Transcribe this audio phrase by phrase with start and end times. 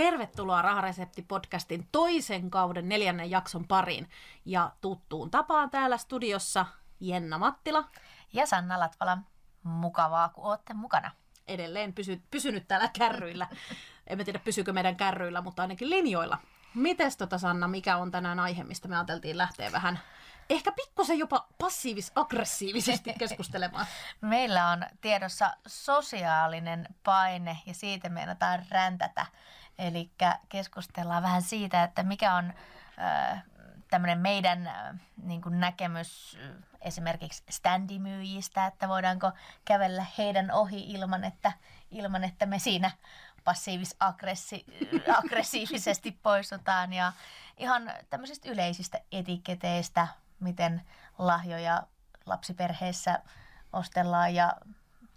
[0.00, 4.10] Tervetuloa Raharesepti-podcastin toisen kauden neljännen jakson pariin.
[4.44, 6.66] Ja tuttuun tapaan täällä studiossa
[7.00, 7.84] Jenna Mattila.
[8.32, 9.18] Ja Sanna Latvala.
[9.62, 11.10] Mukavaa, kun olette mukana.
[11.48, 13.48] Edelleen pysy, pysynyt täällä kärryillä.
[14.06, 16.38] Emme tiedä, pysykö meidän kärryillä, mutta ainakin linjoilla.
[16.74, 19.98] Mites tota Sanna, mikä on tänään aihe, mistä me ajateltiin lähteä vähän
[20.50, 23.86] ehkä pikkusen jopa passiivis-aggressiivisesti keskustelemaan.
[24.20, 29.26] Meillä on tiedossa sosiaalinen paine ja siitä meinataan räntätä.
[29.80, 30.10] Eli
[30.48, 32.52] keskustellaan vähän siitä, että mikä on
[33.90, 34.70] tämmöinen meidän
[35.22, 36.38] niin kuin näkemys
[36.80, 39.32] esimerkiksi standimyyjistä, että voidaanko
[39.64, 41.52] kävellä heidän ohi ilman, että,
[41.90, 42.90] ilman, että me siinä
[43.44, 46.92] passiivis-aggressiivisesti poistutaan.
[46.92, 47.12] Ja
[47.56, 50.08] ihan tämmöisistä yleisistä etiketeistä,
[50.40, 50.82] miten
[51.18, 51.82] lahjoja
[52.26, 53.18] lapsiperheessä
[53.72, 54.56] ostellaan ja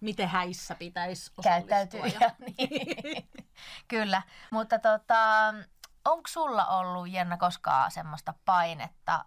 [0.04, 2.06] miten häissä pitäisi käyttäytyä.
[2.06, 3.30] Ja, niin.
[3.88, 5.54] Kyllä, mutta tota,
[6.06, 9.26] onko sulla ollut, Jenna, koskaan semmoista painetta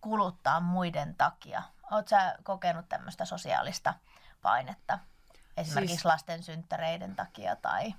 [0.00, 1.62] kuluttaa muiden takia?
[1.90, 3.94] Oletko sä kokenut tämmöistä sosiaalista
[4.42, 4.98] painetta?
[5.56, 7.94] Esimerkiksi siis, lasten synttäreiden takia tai...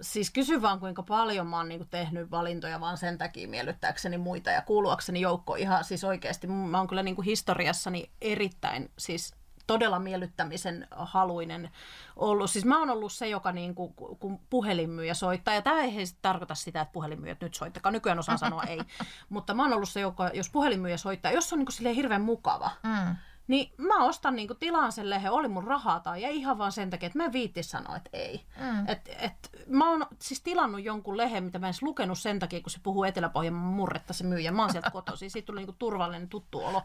[0.00, 4.50] Siis kysy vaan kuinka paljon mä oon niinku tehnyt valintoja vaan sen takia miellyttääkseni muita
[4.50, 6.46] ja kuuluakseni joukko ihan siis oikeasti.
[6.46, 9.34] Mä oon kyllä niinku historiassani erittäin siis
[9.72, 11.70] todella miellyttämisen haluinen
[12.16, 12.50] ollut.
[12.50, 16.54] Siis mä oon ollut se, joka niin kuin, kun puhelinmyyjä soittaa, ja tämä ei tarkoita
[16.54, 18.80] sitä, että puhelinmyyjät nyt soittakaa, nykyään osaan sanoa ei,
[19.28, 22.22] mutta mä oon ollut se, joka, jos puhelinmyyjä soittaa, jos se on niin kuin hirveän
[22.22, 23.16] mukava, mm
[23.48, 26.90] niin mä ostan niinku tilaan sen lehen, oli mun rahaa tai ei ihan vaan sen
[26.90, 28.46] takia, että mä en viitti sanoa, että ei.
[28.60, 28.88] Mm.
[28.88, 32.60] Et, et, mä oon siis tilannut jonkun lehen, mitä mä en edes lukenut sen takia,
[32.60, 34.52] kun se puhuu Etelä-Pohjanmaan murretta se myyjä.
[34.52, 36.82] Mä oon sieltä kotoisin, siitä tuli niinku turvallinen tuttu olo.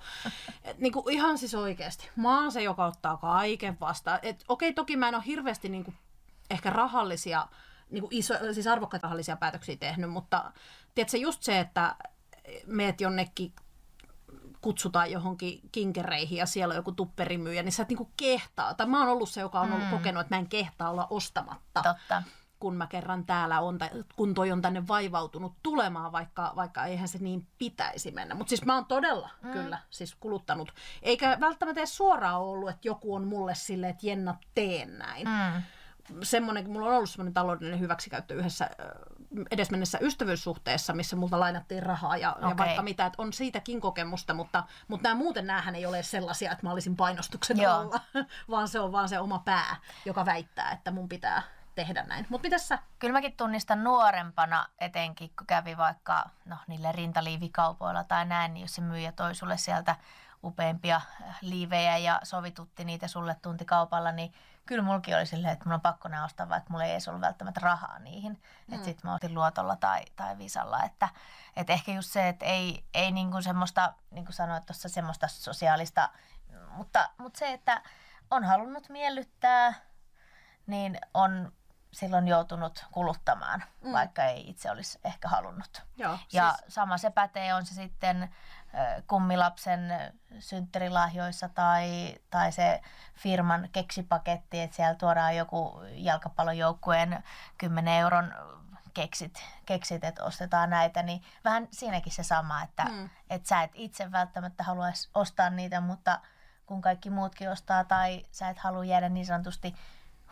[0.63, 2.09] Et, niinku ihan siis oikeasti.
[2.15, 4.19] Mä oon se, joka ottaa kaiken vastaan.
[4.21, 5.93] Et, okei, toki mä en ole hirveästi niinku
[6.49, 7.47] ehkä rahallisia,
[7.89, 10.51] niinku iso, siis arvokkaita rahallisia päätöksiä tehnyt, mutta
[10.95, 11.95] tiedätkö, just se, että
[12.65, 13.53] meet jonnekin
[14.61, 18.73] kutsutaan johonkin kinkereihin ja siellä on joku tupperimyyjä, niin sä et niinku kehtaa.
[18.73, 19.91] Tai mä oon ollut se, joka on ollut mm.
[19.91, 21.83] kokenut, että mä en kehtaa olla ostamatta.
[21.83, 22.23] Totta.
[22.59, 27.07] kun mä kerran täällä on, tai kun toi on tänne vaivautunut tulemaan, vaikka, vaikka eihän
[27.07, 28.35] se niin pitäisi mennä.
[28.35, 29.51] Mutta siis mä oon todella mm.
[29.51, 30.73] kyllä siis kuluttanut.
[31.01, 35.27] Eikä välttämättä edes suoraan ollut, että joku on mulle silleen, että Jenna, teen näin.
[35.27, 35.63] Mm
[36.23, 38.69] semmoinen, mulla on ollut semmoinen taloudellinen hyväksikäyttö yhdessä
[39.51, 42.49] edesmennessä ystävyyssuhteessa, missä multa lainattiin rahaa ja, okay.
[42.49, 46.51] ja vaikka mitä, että on siitäkin kokemusta, mutta, mutta nämä muuten näähän ei ole sellaisia,
[46.51, 47.73] että mä olisin painostuksen Joo.
[47.73, 47.99] alla,
[48.49, 51.41] vaan se on vaan se oma pää, joka väittää, että mun pitää
[51.75, 52.25] tehdä näin.
[52.29, 52.79] Mutta mitäs sä?
[52.99, 58.75] Kyllä mäkin tunnistan nuorempana etenkin, kun kävi vaikka no, niille rintaliivikaupoilla tai näin, niin jos
[58.75, 59.95] se myyjä toi sulle sieltä
[60.43, 61.01] upeampia
[61.41, 64.33] liivejä ja sovitutti niitä sulle tuntikaupalla, niin
[64.67, 67.21] kyllä mulki oli silleen, että mun on pakko nämä ostaa, vaikka mulla ei edes ollut
[67.21, 68.31] välttämättä rahaa niihin.
[68.67, 68.73] Mm.
[68.73, 70.83] Että sitten mä otin luotolla tai, tai visalla.
[70.83, 71.09] Että,
[71.55, 76.09] että ehkä just se, että ei, ei niinku semmoista, niin kuin sanoit tuossa, semmoista sosiaalista,
[76.71, 77.81] mutta, mutta se, että
[78.31, 79.73] on halunnut miellyttää,
[80.67, 81.51] niin on
[81.93, 83.91] silloin joutunut kuluttamaan, mm.
[83.91, 85.81] vaikka ei itse olisi ehkä halunnut.
[85.97, 86.73] Joo, ja siis...
[86.75, 88.35] sama se pätee, on se sitten
[89.07, 89.93] kummilapsen
[90.39, 92.81] synttärilahjoissa tai, tai se
[93.15, 97.23] firman keksipaketti, että siellä tuodaan joku jalkapallojoukkueen
[97.57, 98.33] 10 euron
[98.93, 103.09] keksit, keksit, että ostetaan näitä, niin vähän siinäkin se sama, että mm.
[103.29, 106.19] et sä et itse välttämättä haluaisi ostaa niitä, mutta
[106.65, 109.75] kun kaikki muutkin ostaa tai sä et halua jäädä niin sanotusti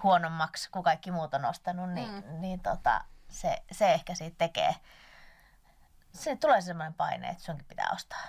[0.03, 2.41] huonommaksi kuin kaikki muut on ostanut, niin, mm.
[2.41, 4.75] niin tota, se, se ehkä siitä tekee,
[6.16, 8.22] se tulee semmoinen paine, että sunkin pitää ostaa.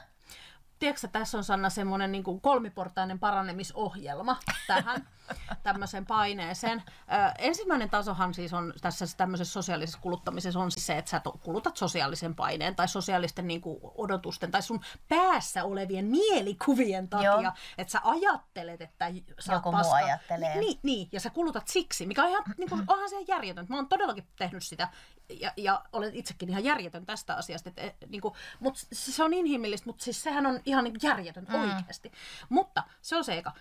[0.79, 4.37] Tiedätkö, tässä on Sanna semmoinen niin kuin kolmiportainen paranemisohjelma
[4.67, 5.09] tähän
[5.63, 6.83] tämmöiseen paineeseen.
[6.89, 11.77] Ö, ensimmäinen tasohan siis on tässä tämmöisessä sosiaalisessa kuluttamisessa on siis se, että sä kulutat
[11.77, 17.53] sosiaalisen paineen tai sosiaalisten niin kuin, odotusten tai sun päässä olevien mielikuvien takia, Joo.
[17.79, 19.97] että sä ajattelet, että sä Joku paska.
[19.97, 20.57] muu ajattelee.
[20.59, 23.67] Niin, niin, ja sä kulutat siksi, mikä on ihan, niin kuin, onhan se järjetön.
[23.69, 24.89] Mä oon todellakin tehnyt sitä
[25.29, 27.69] ja, ja olen itsekin ihan järjetön tästä asiasta.
[27.69, 31.47] Että, eh, niin kuin, mutta se on inhimillistä, mutta siis sehän on ihan niin järjetön
[31.49, 31.61] mm.
[31.61, 32.13] oikeasti.
[32.49, 33.53] Mutta se on se eka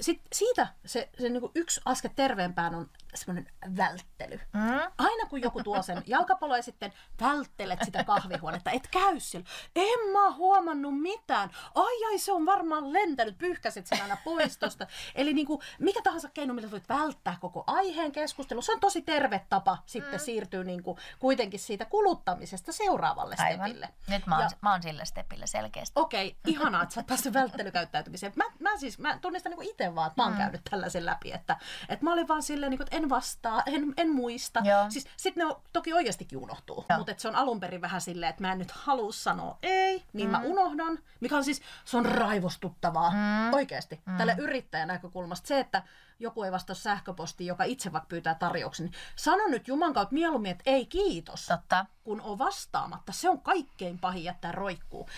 [0.00, 4.40] sit siitä se, se niinku yksi askel terveempään on semmoinen välttely.
[4.52, 4.92] Mm.
[4.98, 9.48] Aina kun joku tuo sen jalkapallo ja sitten välttelet sitä kahvihuonetta, et käy siellä.
[9.76, 11.50] En mä huomannut mitään.
[11.74, 14.86] Ai ai, se on varmaan lentänyt, pyyhkäsit sen aina pois tosta.
[15.14, 18.62] Eli niinku, mikä tahansa keino, millä voit välttää koko aiheen keskustelu.
[18.62, 20.24] Se on tosi terve tapa sitten mm.
[20.24, 23.66] siirtyä niinku kuitenkin siitä kuluttamisesta seuraavalle Aivan.
[23.66, 23.88] stepille.
[24.08, 25.92] Nyt mä oon, ja, mä oon sillä stepillä selkeästi.
[26.00, 28.32] Okei, okay, ihanaa, että sä oot välttelykäyttäytymiseen.
[28.36, 30.38] Mä, mä siis mä tunnistan niinku itse vaan, että mä oon mm.
[30.38, 31.32] käynyt tällaisen läpi.
[31.32, 31.56] Että,
[31.88, 34.60] että mä olin vaan silleen, niinku, että en vastaa, en, en muista.
[34.64, 34.90] Joo.
[34.90, 36.98] Siis sit ne on, toki oikeastikin unohtuu, Joo.
[36.98, 40.28] mutta se on alun perin vähän silleen, että mä en nyt halua sanoa ei, niin
[40.28, 40.32] mm.
[40.32, 43.54] mä unohdan, mikä on siis, se on raivostuttavaa, mm.
[43.54, 44.16] oikeasti, mm.
[44.16, 45.48] tälle yrittäjän näkökulmasta.
[45.48, 45.82] Se, että
[46.18, 50.50] joku ei vastaa sähköpostiin, joka itse vaikka pyytää tarjouksen, niin sano nyt Juman kautta mieluummin,
[50.50, 51.86] että ei kiitos, Totta.
[52.04, 53.12] kun on vastaamatta.
[53.12, 55.08] Se on kaikkein pahin jättää roikkuu.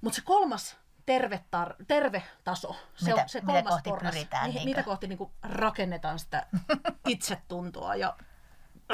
[0.00, 0.76] Mutta se kolmas
[1.08, 5.06] terve, tar- terve taso, se Mitä- on se mitä kolmas kohti porras, pyritään, mitä kohti
[5.08, 6.46] niin kuin rakennetaan sitä
[7.08, 8.16] itsetuntoa ja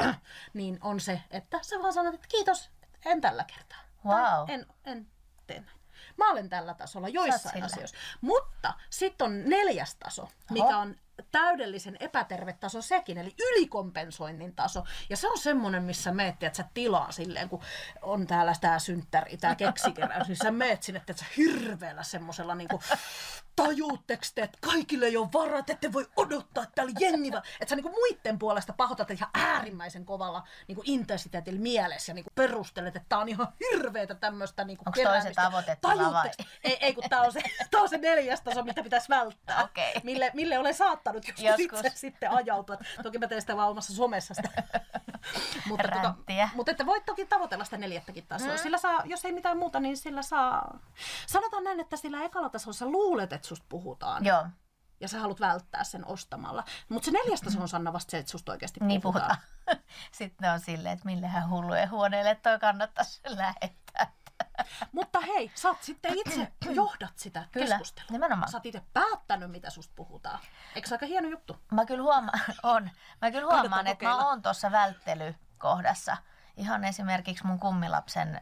[0.53, 2.71] niin on se, että sä vaan sanot, että kiitos,
[3.05, 3.77] en tällä kertaa.
[4.03, 4.49] Tai Wow.
[4.49, 5.07] En, en
[5.47, 5.77] tee näin.
[6.17, 7.97] Mä olen tällä tasolla joissain asioissa.
[8.21, 10.77] Mutta sitten on neljäs taso, mikä Oho.
[10.77, 10.95] on
[11.31, 14.83] täydellisen epäterve taso sekin, eli ylikompensoinnin taso.
[15.09, 17.61] Ja se on semmoinen, missä meet, että sä tilaa silleen, kun
[18.01, 22.81] on täällä tää synttäri, tää keksikeräys, niin sä meet sinne, että sä hirveällä semmoisella niinku,
[23.55, 27.43] tajuutteko te, että kaikille ei ole varat, ette voi odottaa, että täällä jengi vaan.
[27.61, 32.95] Että sä niinku muitten puolesta pahoitat ihan äärimmäisen kovalla niinku intensiteetillä mielessä ja niinku perustelet,
[32.95, 36.31] että tää on ihan hirveetä tämmöistä niinku Onks toi se tavoitetila vai?
[36.63, 37.41] Ei, ei kun tää on se,
[37.71, 39.63] tää on se neljäs taso, mitä pitäisi välttää.
[39.63, 39.93] Okei.
[40.03, 41.79] Mille, mille olen saattanut joskus, Joskus.
[41.79, 42.77] itse sitten ajautua.
[43.03, 44.49] Toki mä teen sitä vaan omassa somessa sitä.
[45.69, 46.49] mutta, Ränttiä.
[46.55, 48.51] mutta että voit toki tavoitella sitä neljättäkin tasoa.
[48.51, 48.57] Mm.
[48.57, 50.79] Sillä saa, jos ei mitään muuta, niin sillä saa...
[51.27, 54.25] Sanotaan näin, että sillä ekalla tasolla sä luulet, että susta puhutaan.
[54.25, 54.45] Joo,
[54.99, 56.63] Ja sä haluat välttää sen ostamalla.
[56.89, 59.37] Mutta se neljäs taso on Sanna vasta se, että susta oikeasti niin puhutaan.
[59.65, 59.83] puhutaan.
[60.11, 64.11] Sitten on silleen, että millehän hullujen huoneelle toi kannattaisi lähettää.
[64.91, 68.07] Mutta hei, sä oot sitten itse johdat sitä Kyllä, keskustelua.
[68.11, 68.51] nimenomaan.
[68.51, 70.39] Sä oot itse päättänyt, mitä susta puhutaan.
[70.75, 71.57] Eikö se aika hieno juttu?
[71.71, 72.89] Mä kyllä huomaan, on.
[73.21, 76.17] Mä kyllä huomaan, että mä oon tuossa välttelykohdassa.
[76.57, 78.41] Ihan esimerkiksi mun kummilapsen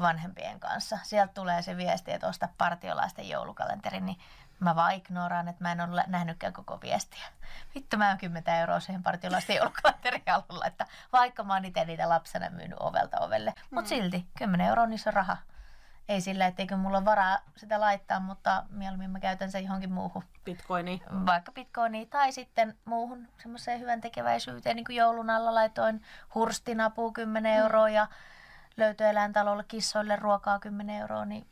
[0.00, 0.98] vanhempien kanssa.
[1.02, 4.18] Sieltä tulee se viesti, että osta partiolaisten joulukalenteri, niin
[4.64, 7.24] mä vaan ignoraan, että mä en ole nähnytkään koko viestiä.
[7.74, 12.08] Vittu, mä oon 10 euroa siihen partiolaisten joulukalenterin alulla, että vaikka mä oon itse niitä
[12.08, 13.54] lapsena myynyt ovelta ovelle.
[13.70, 15.36] Mutta silti, 10 euroa niissä on raha.
[16.08, 20.24] Ei sillä, etteikö mulla ole varaa sitä laittaa, mutta mieluummin mä käytän sen johonkin muuhun
[20.44, 21.02] Bitcoini.
[21.26, 26.02] vaikka bitcoiniin tai sitten muuhun semmoiseen hyvän tekeväisyyteen, niin kuin joulun alla laitoin
[26.34, 27.58] hurstinapuun 10 Mm.
[27.62, 28.06] euroa ja
[28.76, 31.46] löytöeläintalolle kissoille ruokaa 10 euroa, niin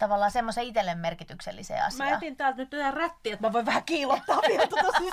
[0.00, 2.12] tavallaan semmoisen itselle merkitykselliseen Mä asiaan.
[2.12, 5.12] etin täältä nyt tätä rättiä, että mä voin vähän kiilottaa vielä tuota sun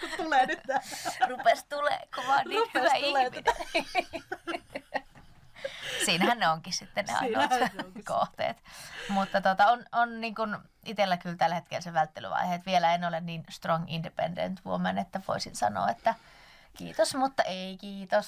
[0.00, 0.80] kun tulee nyt tää.
[1.28, 3.44] Rupes tulee, kun mä oon niin Rupes hyvä tulee ihminen.
[6.04, 7.50] Siinähän ne onkin sitten ne ainoat
[8.04, 8.56] kohteet.
[9.08, 13.04] Mutta tota, on, on niin kuin itsellä kyllä tällä hetkellä se välttelyvaihe, että vielä en
[13.04, 16.14] ole niin strong independent woman, että voisin sanoa, että
[16.78, 18.26] kiitos, mutta ei kiitos.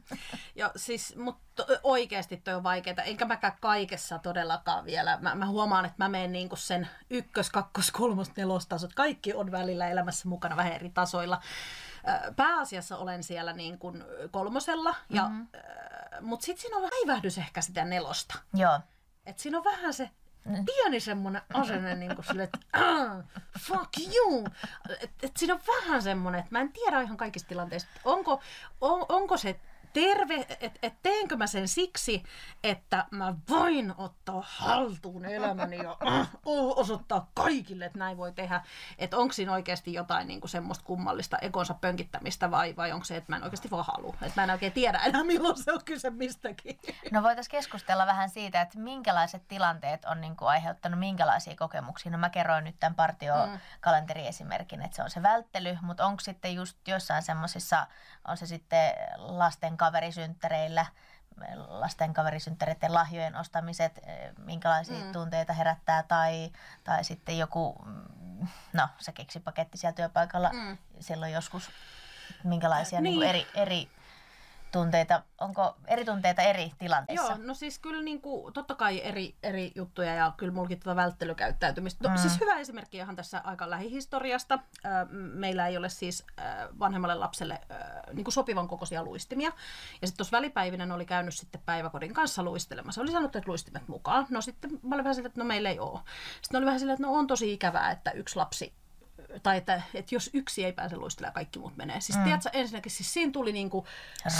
[0.54, 5.18] Ja siis, mutta oikeasti toi on vaikeaa, enkä mäkään kaikessa todellakaan vielä.
[5.20, 8.94] Mä, mä huomaan, että mä menen niinku sen ykkös, kakkos, kolmos, nelostasot.
[8.94, 11.40] Kaikki on välillä elämässä mukana vähän eri tasoilla.
[12.36, 15.48] Pääasiassa olen siellä niin kuin kolmosella, ja, mm-hmm.
[16.20, 18.38] mutta sitten siinä on väivähdys ehkä sitä nelosta.
[18.54, 18.80] Joo,
[19.26, 20.10] Et siinä on vähän se
[20.66, 23.24] pieni semmoinen asenne, niin kuin sille, että "Ah,
[23.58, 24.46] fuck you.
[25.00, 28.40] Et, et siinä on vähän semmoinen, että mä en tiedä ihan kaikista tilanteista, onko,
[28.80, 29.60] on, onko se
[29.92, 32.22] terve, että et teenkö mä sen siksi,
[32.64, 36.30] että mä voin ottaa haltuun elämäni ja äh,
[36.76, 38.64] osoittaa kaikille, että näin voi tehdä.
[38.98, 43.16] Että onko siinä oikeasti jotain niin kuin semmoista kummallista ekonsa pönkittämistä vai, vai onko se,
[43.16, 44.16] että mä en oikeasti vaan halua.
[44.22, 46.78] Että mä en oikein tiedä enää, milloin se on kyse mistäkin.
[47.10, 52.12] No voitaisiin keskustella vähän siitä, että minkälaiset tilanteet on niin kuin aiheuttanut minkälaisia kokemuksia.
[52.12, 56.88] No mä kerroin nyt tämän partiokalenteriesimerkin, että se on se välttely, mutta onko sitten just
[56.88, 57.86] jossain semmoisissa,
[58.28, 60.86] on se sitten lasten kaverisynttäreillä,
[61.68, 65.12] lasten kaverisynttäreiden lahjojen ostamiset, eh, minkälaisia mm.
[65.12, 66.52] tunteita herättää, tai,
[66.84, 70.78] tai sitten joku, mm, no se keksipaketti siellä työpaikalla, mm.
[71.00, 71.70] silloin joskus
[72.44, 73.20] minkälaisia niin.
[73.20, 73.28] Niin Niin.
[73.28, 73.90] eri, eri
[74.72, 77.32] tunteita, onko eri tunteita eri tilanteissa?
[77.32, 80.96] Joo, no siis kyllä niin kuin, totta kai eri, eri juttuja ja kyllä mullakin tuota
[80.96, 82.08] välttelykäyttäytymistä.
[82.08, 82.14] Mm.
[82.14, 82.18] Mm.
[82.18, 84.58] Siis hyvä esimerkki ihan tässä aika lähihistoriasta.
[85.10, 86.26] Meillä ei ole siis
[86.78, 87.60] vanhemmalle lapselle
[88.12, 89.52] niin kuin sopivan kokoisia luistimia.
[90.00, 93.00] Ja sitten tuossa välipäivinä ne oli käynyt sitten päiväkodin kanssa luistelemassa.
[93.00, 94.26] Oli sanottu, että luistimet mukaan.
[94.30, 96.00] No sitten mä olin vähän silleen, että no meillä ei ole.
[96.42, 98.74] Sitten oli vähän silleen, että no on tosi ikävää, että yksi lapsi
[99.42, 102.00] tai että, että jos yksi ei pääse luistelemaan, kaikki muut menee.
[102.00, 102.24] Siis mm.
[102.24, 103.86] tiedätkö, ensinnäkin siis siinä tuli niinku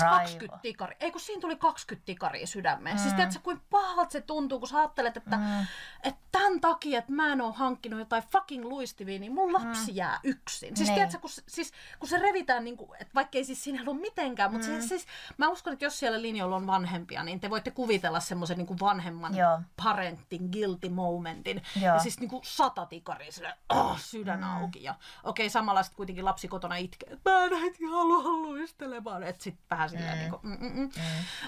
[0.01, 0.19] Raivo.
[0.19, 2.97] 20 tikari, ei kun siinä tuli 20 tikaria sydämeen.
[2.97, 3.03] Mm.
[3.03, 5.67] Siis tiedätkö, kuinka pahalta se tuntuu, kun sä ajattelet, että, mm.
[6.03, 9.97] että tämän takia, että mä en ole hankkinut jotain fucking luistivia, niin mun lapsi mm.
[9.97, 10.77] jää yksin.
[10.77, 10.95] Siis Niin.
[10.95, 14.01] tiedätkö, kun, se- siis, kun se revitään, niin kuin, että vaikka ei siis siinä ole
[14.01, 14.81] mitenkään, mutta mm.
[14.81, 18.59] se, siis, mä uskon, että jos siellä linjoilla on vanhempia, niin te voitte kuvitella semmoisen
[18.59, 19.61] niin vanhemman Joo.
[19.85, 21.63] parentin guilty momentin.
[21.77, 21.95] Joo.
[21.95, 24.62] Ja siis niin kuin sata tikaria, sille, oh, sydän mm.
[24.63, 24.85] Auki.
[24.85, 24.95] jo.
[25.25, 29.23] Okei, samalla sitten kuitenkin lapsi kotona itkee, että mä en äiti halua luistelemaan.
[29.23, 30.19] Että sitten vähän silleen mm.
[30.19, 30.81] niin kuin, mm, mm, mm.
[30.81, 30.91] Mm.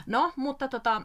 [0.07, 1.03] No, mutta tota,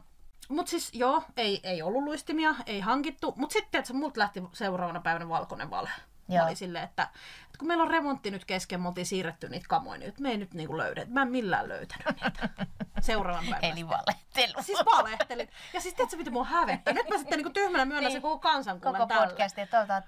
[0.49, 3.33] mut siis joo, ei, ei ollut luistimia, ei hankittu.
[3.37, 5.89] Mutta sitten, että multa lähti seuraavana päivänä valkoinen vale.
[6.29, 6.45] Joo.
[6.45, 7.03] Oli silleen, että,
[7.45, 10.37] että kun meillä on remontti nyt kesken, me oltiin siirretty niitä kamoja, niin me ei
[10.37, 11.05] nyt niinku löydä.
[11.05, 12.49] Mä en millään löytänyt niitä
[12.99, 13.71] seuraavan päivän.
[13.71, 14.63] Eli valehtelu.
[14.63, 15.49] Siis valehtelin.
[15.73, 16.93] Ja siis tiedätkö, mitä mua hävettää?
[16.93, 18.17] Nyt mä sitten niinku tyhmänä myönnän niin.
[18.17, 20.03] se koko kansan Koko podcasti, että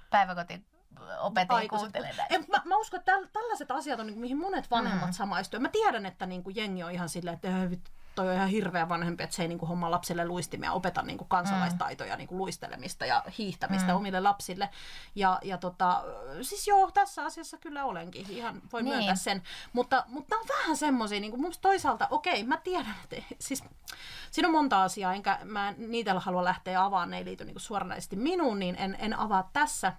[1.19, 2.13] opetin kuuntelee
[2.47, 5.13] Mä, mä uskon, että tällaiset asiat on, niin mihin monet vanhemmat mm.
[5.13, 5.61] samaistuvat.
[5.61, 7.49] Mä tiedän, että niin kuin jengi on ihan silleen, että
[8.15, 12.13] toi on ihan hirveä vanhempi, että se ei niinku homma lapsille luistimia, opeta niinku kansalaistaitoja,
[12.13, 12.17] mm.
[12.17, 13.95] niinku luistelemista ja hiihtämistä mm.
[13.95, 14.69] omille lapsille.
[15.15, 16.03] Ja, ja tota,
[16.41, 18.95] siis joo, tässä asiassa kyllä olenkin, ihan voi niin.
[18.95, 19.43] myöntää sen.
[19.73, 23.63] Mutta, mutta on vähän semmoisia, niinku mun toisaalta, okei, mä tiedän, että siis
[24.31, 28.15] siinä on monta asiaa, enkä mä niitä halua lähteä avaamaan, ne ei liity niinku suoranaisesti
[28.15, 29.93] minuun, niin en, en avaa tässä.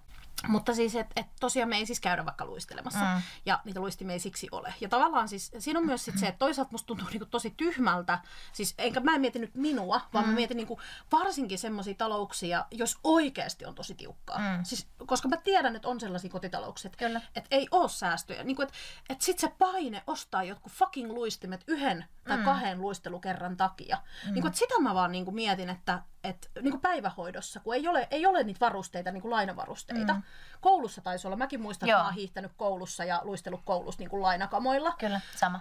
[0.49, 3.05] Mutta siis, että et tosiaan me ei siis käydä vaikka luistelemassa.
[3.05, 3.23] Mm.
[3.47, 4.75] Ja niitä luistimia ei siksi ole.
[4.81, 8.19] Ja tavallaan siis siinä on myös sit se, että toisaalta musta tuntuu niinku tosi tyhmältä.
[8.53, 10.31] Siis enkä mä en mieti nyt minua, vaan mm.
[10.31, 10.81] mä mietin niinku
[11.13, 14.39] varsinkin semmoisia talouksia, jos oikeasti on tosi tiukkaa.
[14.39, 14.65] Mm.
[14.65, 16.91] Siis, koska mä tiedän, että on sellaisia kotitalouksia,
[17.35, 18.45] että ei ole säästöjä.
[18.45, 18.75] Niinku, että
[19.09, 22.45] et sit se paine ostaa jotkut fucking luistimet yhden tai mm.
[22.45, 23.99] kahden luistelukerran takia.
[24.27, 24.33] Mm.
[24.33, 28.27] Niinku, että sitä mä vaan niinku mietin, että et, niinku päivähoidossa, kun ei ole, ei
[28.27, 30.15] ole niitä varusteita, niinku lainavarusteita.
[30.15, 30.23] Mm.
[30.61, 31.37] Koulussa taisi olla.
[31.37, 31.97] Mäkin muistan, Joo.
[31.97, 34.95] että mä oon hiihtänyt koulussa ja luistellut koulussa niin kuin lainakamoilla.
[34.99, 35.61] Kyllä, sama.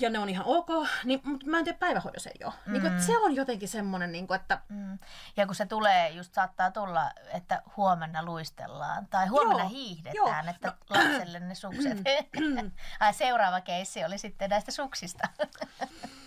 [0.00, 0.68] Ja ne on ihan ok,
[1.04, 2.52] niin, mutta mä en tiedä, päivähoidossa ei ole.
[2.66, 2.72] Mm.
[2.72, 4.60] Niin kuin, että se on jotenkin semmoinen, niin kuin, että...
[4.68, 4.98] Mm.
[5.36, 10.54] Ja kun se tulee, just saattaa tulla, että huomenna luistellaan tai huomenna joo, hiihdetään, joo.
[10.54, 10.96] että no.
[10.96, 11.98] lapselle ne sukset.
[13.00, 15.28] Ai, seuraava keissi oli sitten näistä suksista.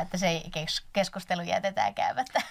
[0.00, 0.42] että se
[0.92, 2.42] keskustelu jätetään käymättä.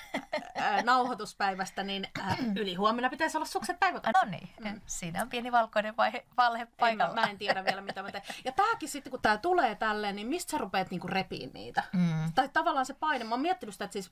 [0.84, 2.08] Nauhoituspäivästä, niin
[2.56, 4.20] yli huomenna pitäisi olla sukset päiväkoti.
[4.26, 4.82] No niin, mm.
[4.86, 7.22] siinä on pieni valkoinen vaihe, valhe paikalla.
[7.22, 8.24] En, mä, en tiedä vielä, mitä mä teen.
[8.46, 11.84] Ja tämäkin sitten, kun tämä tulee tälleen, niin mistä sä rupeat niinku repiin niitä?
[11.94, 12.34] Mm.
[12.36, 13.24] Tai tavallaan se paine.
[13.24, 14.12] Mä oon miettinyt sitä, että siis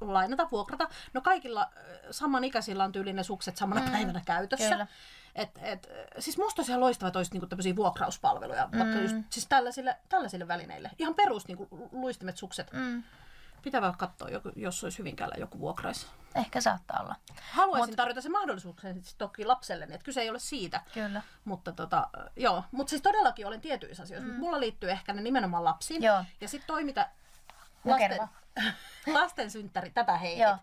[0.00, 0.88] lainata, vuokrata.
[1.12, 1.70] No kaikilla
[2.10, 3.92] samanikäisillä on tyyliin ne sukset samana mm.
[3.92, 4.70] päivänä käytössä.
[4.70, 4.86] Kyllä.
[5.34, 5.88] Et, et,
[6.18, 8.78] siis musta olisi ihan loistava, että olisi niinku tämmöisiä vuokrauspalveluja, mm.
[8.78, 10.90] vaikka just siis tällaisille, tällaisille välineille.
[10.98, 12.72] Ihan perus niinku, luistimet, sukset.
[12.72, 13.02] Mm.
[13.62, 16.06] Pitää vaan katsoa, jos olisi Hyvinkäällä joku vuokrais.
[16.34, 17.16] Ehkä saattaa olla.
[17.50, 17.96] Haluaisin Mut...
[17.96, 20.80] tarjota sen mahdollisuuksen siis toki lapselle, että kyse ei ole siitä.
[20.94, 21.22] Kyllä.
[21.44, 22.64] Mutta tota, joo.
[22.72, 24.32] Mut siis todellakin olen tietyissä asioissa.
[24.32, 24.38] Mm.
[24.38, 26.02] Mulla liittyy ehkä ne nimenomaan lapsiin.
[26.02, 26.24] Joo.
[26.40, 27.10] Ja sitten toi, mitä
[27.84, 28.28] lasten,
[29.20, 30.42] lasten synttäri, tätä heitit.
[30.42, 30.58] Joo.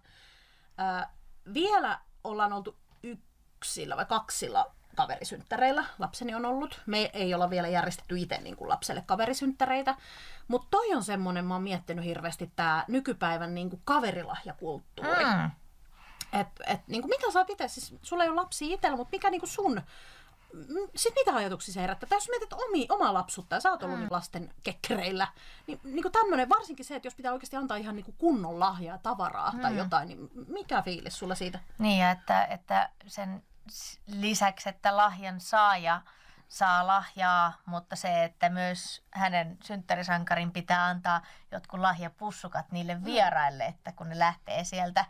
[0.80, 1.08] Äh,
[1.54, 2.78] vielä ollaan oltu
[3.62, 6.82] yksillä vai kaksilla kaverisynttäreillä lapseni on ollut.
[6.86, 9.96] Me ei olla vielä järjestetty itse niin kuin lapselle kaverisynttäreitä.
[10.48, 15.25] Mutta toi on semmoinen, mä oon miettinyt hirveästi tämä nykypäivän niin kuin kaverilahjakulttuuri.
[15.25, 15.51] Mm.
[16.39, 19.30] Et, et, niin kuin mitä sä itse, siis sulla ei ole lapsi itsellä, mutta mikä
[19.30, 19.82] niin kuin sun
[20.96, 22.10] sitten mitä ajatuksia se herättää?
[22.10, 24.08] Tai jos mietit omi, omaa lapsuutta ja sä oot ollut mm.
[24.10, 25.27] lasten kekkereillä,
[25.68, 28.60] niin, niin kuin tämmöinen, varsinkin se, että jos pitää oikeasti antaa ihan niin kuin kunnon
[28.60, 29.62] lahjaa, tavaraa mm.
[29.62, 31.60] tai jotain, niin mikä fiilis sulla siitä?
[31.77, 33.44] Niin, että, että sen
[34.08, 36.01] lisäksi, että lahjan saaja
[36.51, 43.06] saa lahjaa, mutta se, että myös hänen synttärisankarin pitää antaa jotkut lahjapussukat niille mm.
[43.06, 45.06] vieraille, että kun ne lähtee sieltä,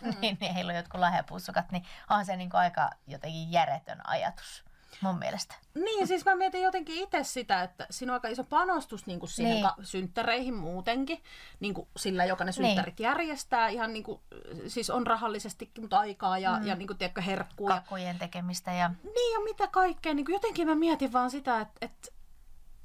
[0.00, 0.14] mm.
[0.20, 4.64] niin, niin heillä on jotkut lahjapussukat, niin on se niin kuin aika jotenkin järjetön ajatus
[5.00, 5.54] mun mielestä.
[5.74, 9.30] Niin, siis mä mietin jotenkin itse sitä, että siinä on aika iso panostus niin kuin
[9.30, 9.62] siihen niin.
[9.62, 11.22] ka- synttäreihin muutenkin,
[11.60, 13.04] niin kuin sillä, joka ne synttärit niin.
[13.04, 13.68] järjestää.
[13.68, 14.20] Ihan niin kuin,
[14.66, 16.66] siis on rahallisestikin, mutta aikaa ja, mm.
[16.66, 17.66] ja niin kuin, tiedätkö, herkkuu.
[17.66, 18.72] Kakkujen tekemistä.
[18.72, 18.88] Ja...
[18.88, 20.14] Niin, ja mitä kaikkea.
[20.14, 22.08] Niin kuin jotenkin mä mietin vaan sitä, että, että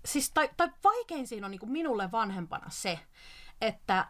[0.05, 2.99] siis, tai, tai vaikein siinä on niin kuin minulle vanhempana se,
[3.61, 4.07] että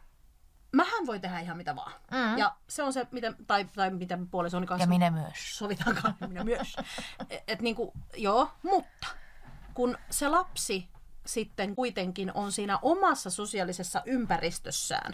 [0.72, 1.94] mähän voi tehdä ihan mitä vaan.
[2.12, 2.38] Mm.
[2.38, 4.84] Ja se on se, miten, tai, tai miten puolisoni kanssa...
[4.84, 5.58] Ja minä myös.
[5.58, 6.76] Sovitaankaan, minä myös.
[7.30, 9.08] Et, et niinku, joo, mutta
[9.74, 10.90] kun se lapsi
[11.26, 15.14] sitten kuitenkin on siinä omassa sosiaalisessa ympäristössään,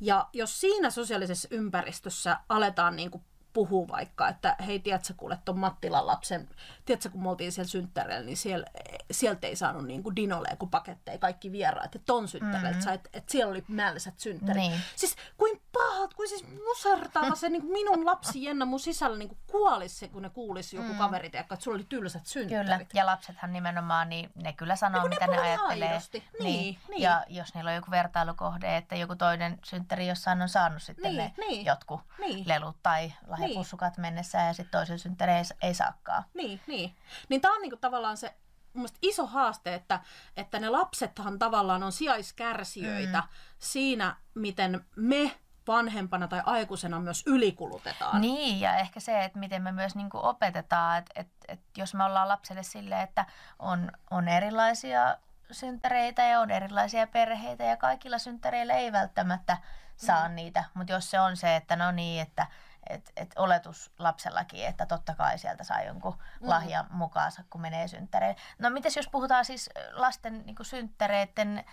[0.00, 5.58] ja jos siinä sosiaalisessa ympäristössä aletaan niin kuin puhuu vaikka, että hei, tiedätkö, kuule tuon
[5.58, 6.48] Mattilan lapsen,
[6.84, 8.66] tiedätkö, kun me oltiin siellä synttäreillä, niin siellä,
[9.10, 12.92] sieltä ei saanut niin kuin dinoleja kuin paketteja, kaikki vieraat, että ton synttäreillä, mm-hmm.
[12.92, 14.62] että, että siellä oli määlliset synttärit.
[14.62, 14.80] Niin.
[14.96, 19.28] Siis kuin pahat, kuin siis musertava se niin kuin minun lapsi Jenna mun sisällä niin
[19.28, 20.98] kuin kuolisi kun ne kuulisi joku mm.
[20.98, 22.64] kaveri, että sulla oli tylsät synttärit.
[22.64, 26.00] Kyllä, ja lapsethan nimenomaan, niin ne kyllä sanoo, niin, mitä ne, ne ajattelee.
[26.12, 27.02] Niin, niin, niin.
[27.02, 31.16] Ja jos niillä on joku vertailukohde, että joku toinen synttäri jossain on saanut sitten niin,
[31.16, 31.66] ne niin.
[31.66, 32.48] jotkut niin.
[32.48, 34.02] lelut tai lahjapussukat niin.
[34.02, 35.32] mennessä ja sitten toisen synttäri
[35.62, 36.24] ei, saakaan.
[36.34, 36.96] Niin, niin.
[37.28, 38.34] Niin tämä on niinku tavallaan se
[38.74, 40.00] mun iso haaste, että,
[40.36, 43.28] että ne lapsethan tavallaan on sijaiskärsijöitä mm.
[43.58, 48.20] siinä, miten me vanhempana tai aikuisena myös ylikulutetaan.
[48.20, 52.04] Niin, ja ehkä se, että miten me myös niin opetetaan, että, että, että jos me
[52.04, 53.26] ollaan lapselle sille, että
[53.58, 55.16] on, on erilaisia
[55.50, 59.56] synttäreitä ja on erilaisia perheitä ja kaikilla synttäreillä ei välttämättä
[59.96, 60.34] saa mm.
[60.34, 62.46] niitä, mutta jos se on se, että no niin, että
[62.88, 66.48] et, et oletus lapsellakin, että totta kai sieltä saa jonkun mm.
[66.48, 68.40] lahjan mukaansa, kun menee synttäreille.
[68.58, 71.64] No mites jos puhutaan siis lasten niin synttäreiden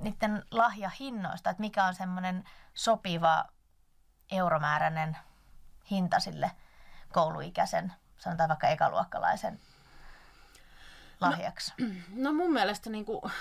[0.00, 3.44] niiden lahjahinnoista, että mikä on semmoinen sopiva
[4.30, 5.16] euromääräinen
[5.90, 6.50] hinta sille
[7.12, 9.60] kouluikäisen, sanotaan vaikka ekaluokkalaisen
[11.20, 11.72] lahjaksi?
[11.78, 13.32] No, no mun mielestä niin kuin,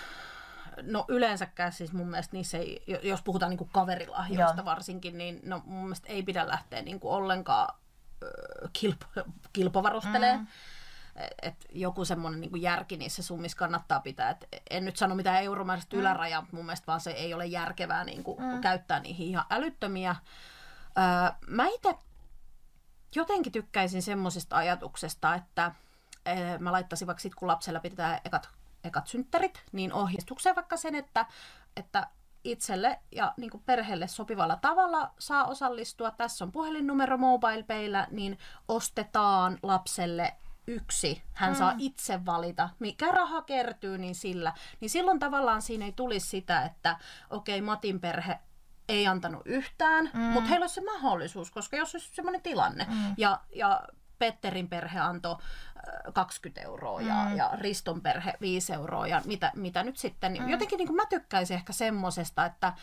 [0.82, 4.66] no yleensäkään siis mun mielestä niissä ei, jos puhutaan niin kuin kaverilahjoista Joo.
[4.66, 7.76] varsinkin, niin no mun mielestä ei pidä lähteä niin kuin ollenkaan
[8.74, 9.02] kilp,
[9.54, 10.40] kilpavarusteleen.
[10.40, 10.48] Mm.
[11.42, 14.30] Et joku semmoinen niin järki niissä summissa kannattaa pitää.
[14.30, 16.00] Et en nyt sano mitään euromääräistä mm.
[16.00, 18.62] ylärajaa, mutta mun mielestä vaan se ei ole järkevää niin kuin mm.
[18.62, 20.16] käyttää niihin ihan älyttömiä.
[20.98, 21.96] Öö, mä itse
[23.16, 25.72] jotenkin tykkäisin semmoisesta ajatuksesta, että
[26.28, 28.50] öö, mä laittaisin vaikka sit, kun lapsella pidetään ekat
[28.88, 31.26] ekat synttärit, niin ohjeistukseen vaikka sen, että,
[31.76, 32.08] että
[32.44, 36.12] itselle ja niin kuin perheelle sopivalla tavalla saa osallistua.
[36.12, 40.34] Tässä on puhelinnumero MobilePayllä, niin ostetaan lapselle
[40.68, 41.24] yksi.
[41.34, 41.58] Hän mm.
[41.58, 44.54] saa itse valita, mikä raha kertyy, niin sillä.
[44.80, 46.98] Niin silloin tavallaan siinä ei tulisi sitä, että
[47.30, 48.40] okei, okay, Matin perhe
[48.90, 50.20] ei antanut yhtään, mm.
[50.20, 52.88] mutta heillä olisi se mahdollisuus, koska jos olisi sellainen tilanne.
[52.90, 53.14] Mm.
[53.18, 53.82] Ja, ja
[54.20, 55.38] Petterin perhe antoi
[56.14, 57.38] 20 euroa ja, mm.
[57.38, 60.34] ja Riston perhe 5 euroa ja mitä, mitä nyt sitten.
[60.34, 60.50] Niin mm.
[60.50, 62.74] Jotenkin niin kuin mä tykkäisin ehkä semmosesta, että,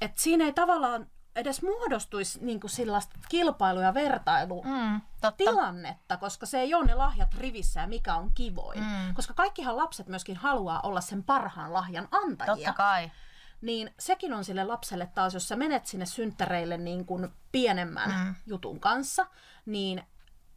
[0.00, 1.06] että siinä ei tavallaan
[1.36, 7.34] edes muodostuisi niin kuin sellaista kilpailu- ja vertailutilannetta, mm, koska se ei ole ne lahjat
[7.34, 8.80] rivissä ja mikä on kivoin.
[8.80, 9.14] Mm.
[9.14, 12.54] Koska kaikkihan lapset myöskin haluaa olla sen parhaan lahjan antajia.
[12.54, 13.10] Totta kai.
[13.60, 18.34] Niin sekin on sille lapselle taas, jos sä menet sinne synttäreille niin kuin pienemmän mm.
[18.46, 19.26] jutun kanssa,
[19.66, 20.02] niin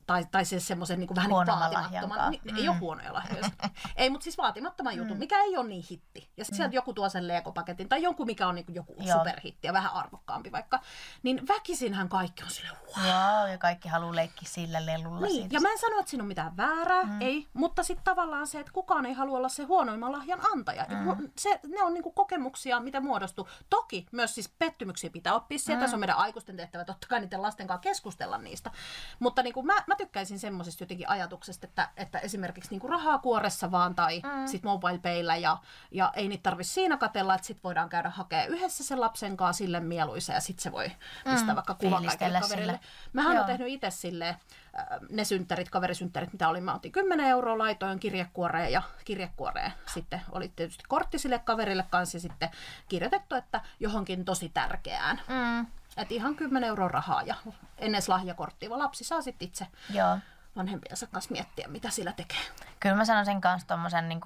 [0.08, 2.58] tai, tai siis semmoisen niin vähän niin vaatimattoman, niin, mm.
[2.58, 3.50] ei ole huonoja lahjoja.
[3.96, 5.20] ei, mutta siis vaatimattoman jutun, mm.
[5.20, 6.30] mikä ei ole niin hitti.
[6.38, 6.58] Ja sitten mm.
[6.58, 9.18] sieltä joku tuo sen Lego-paketin tai jonkun, mikä on niin kuin joku Joo.
[9.18, 10.80] superhitti ja vähän arvokkaampi vaikka.
[11.24, 13.06] Niin väkisinhän kaikki on silleen, wow.
[13.06, 15.28] Joo, ja kaikki haluaa leikkiä sillä lelulla.
[15.28, 17.22] Niin, ja mä en sano, että siinä on mitään väärää, mm.
[17.22, 17.48] ei.
[17.54, 20.86] Mutta sitten tavallaan se, että kukaan ei halua olla se huonoimman lahjan antaja.
[20.90, 21.30] Mm.
[21.38, 23.48] Se, ne on niin kuin kokemuksia, mitä muodostuu.
[23.70, 25.86] Toki myös siis pettymyksiä pitää oppia sieltä.
[25.86, 25.90] Mm.
[25.90, 28.72] Se on meidän aikuisten tehtävä totta kai niiden lasten kanssa keskustella niistä.
[29.20, 33.18] Mutta niin kuin mä, mä tykkäisin semmoisesta jotenkin ajatuksesta, että, että esimerkiksi niin kuin rahaa
[33.18, 34.48] kuoressa vaan tai mm.
[34.48, 34.62] sit
[35.02, 35.58] payllä ja,
[35.92, 39.58] ja ei niitä tarvitse siinä katella, että sit voidaan käydä hakemaan yhdessä sen lapsen kanssa
[39.58, 40.92] sille mieluisa ja sitten se voi
[41.24, 41.56] pistää mm.
[41.56, 42.80] vaikka kuvan kaikille kaverille.
[43.14, 44.36] Mähän olen tehnyt itse silleen,
[44.80, 50.22] äh, ne synttärit, kaverisynttärit, mitä oli, mä otin 10 euroa, laitoin kirjekuoreen ja kirjekuoreen sitten
[50.32, 52.50] oli tietysti kortti sille kaverille kanssa ja sitten
[52.90, 55.22] kirjoitettu, että johonkin tosi tärkeään.
[55.28, 55.66] Mm.
[55.98, 57.36] Että ihan 10 euroa rahaa ja
[57.78, 60.18] ennen lahjakorttia, vaan lapsi saa sitten itse Joo.
[60.56, 62.42] vanhempiensa kanssa miettiä, mitä sillä tekee.
[62.80, 64.22] Kyllä mä sanoisin kanssa tuommoisen niin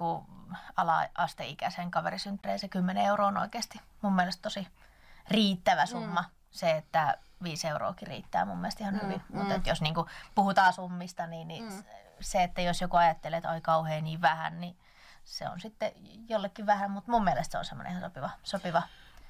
[0.76, 4.68] ala-asteikäisen kaverisynttäreen se 10 euroa on oikeasti mun mielestä tosi
[5.30, 6.22] riittävä summa.
[6.22, 6.28] Mm.
[6.50, 9.22] Se, että 5 euroakin riittää mun mielestä ihan mm, hyvin.
[9.28, 9.38] Mm.
[9.38, 11.84] Mutta jos niin kuin puhutaan summista, niin, niin mm.
[12.20, 14.76] se, että jos joku ajattelee, että oi kauhean niin vähän, niin
[15.24, 15.92] se on sitten
[16.28, 18.30] jollekin vähän, mutta mun mielestä se on semmoinen ihan sopiva.
[18.42, 18.82] sopiva.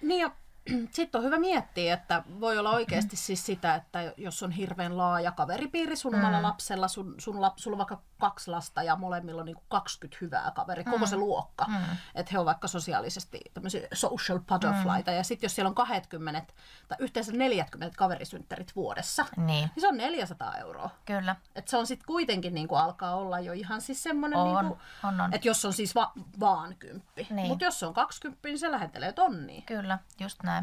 [0.03, 0.31] Niin ja
[0.91, 5.33] sitten on hyvä miettiä, että voi olla oikeasti siis sitä, että jos on hirveän laaja
[5.33, 6.19] kaveripiiri sun mm.
[6.19, 10.19] omalla lapsella, sun, sun lap, sulla on vaikka kaksi lasta ja molemmilla on niin 20
[10.21, 10.91] hyvää kaveria, mm.
[10.91, 11.97] koko se luokka, mm.
[12.15, 15.17] että he on vaikka sosiaalisesti tämmöisiä social butterflyta, mm.
[15.17, 16.53] ja sitten jos siellä on 20
[16.89, 20.91] tai yhteensä 40 kaverisynttärit vuodessa, niin, niin se on 400 euroa.
[21.05, 21.37] Kyllä.
[21.55, 24.79] Et se on sitten kuitenkin niin kuin alkaa olla jo ihan siis semmoinen, on, niin
[25.05, 25.35] on, on.
[25.35, 27.49] että jos on siis va- vaan kymppi, niin.
[27.49, 29.63] mutta jos on 20, niin se lähentelee tonnia.
[29.67, 30.58] Kyllä, just näin.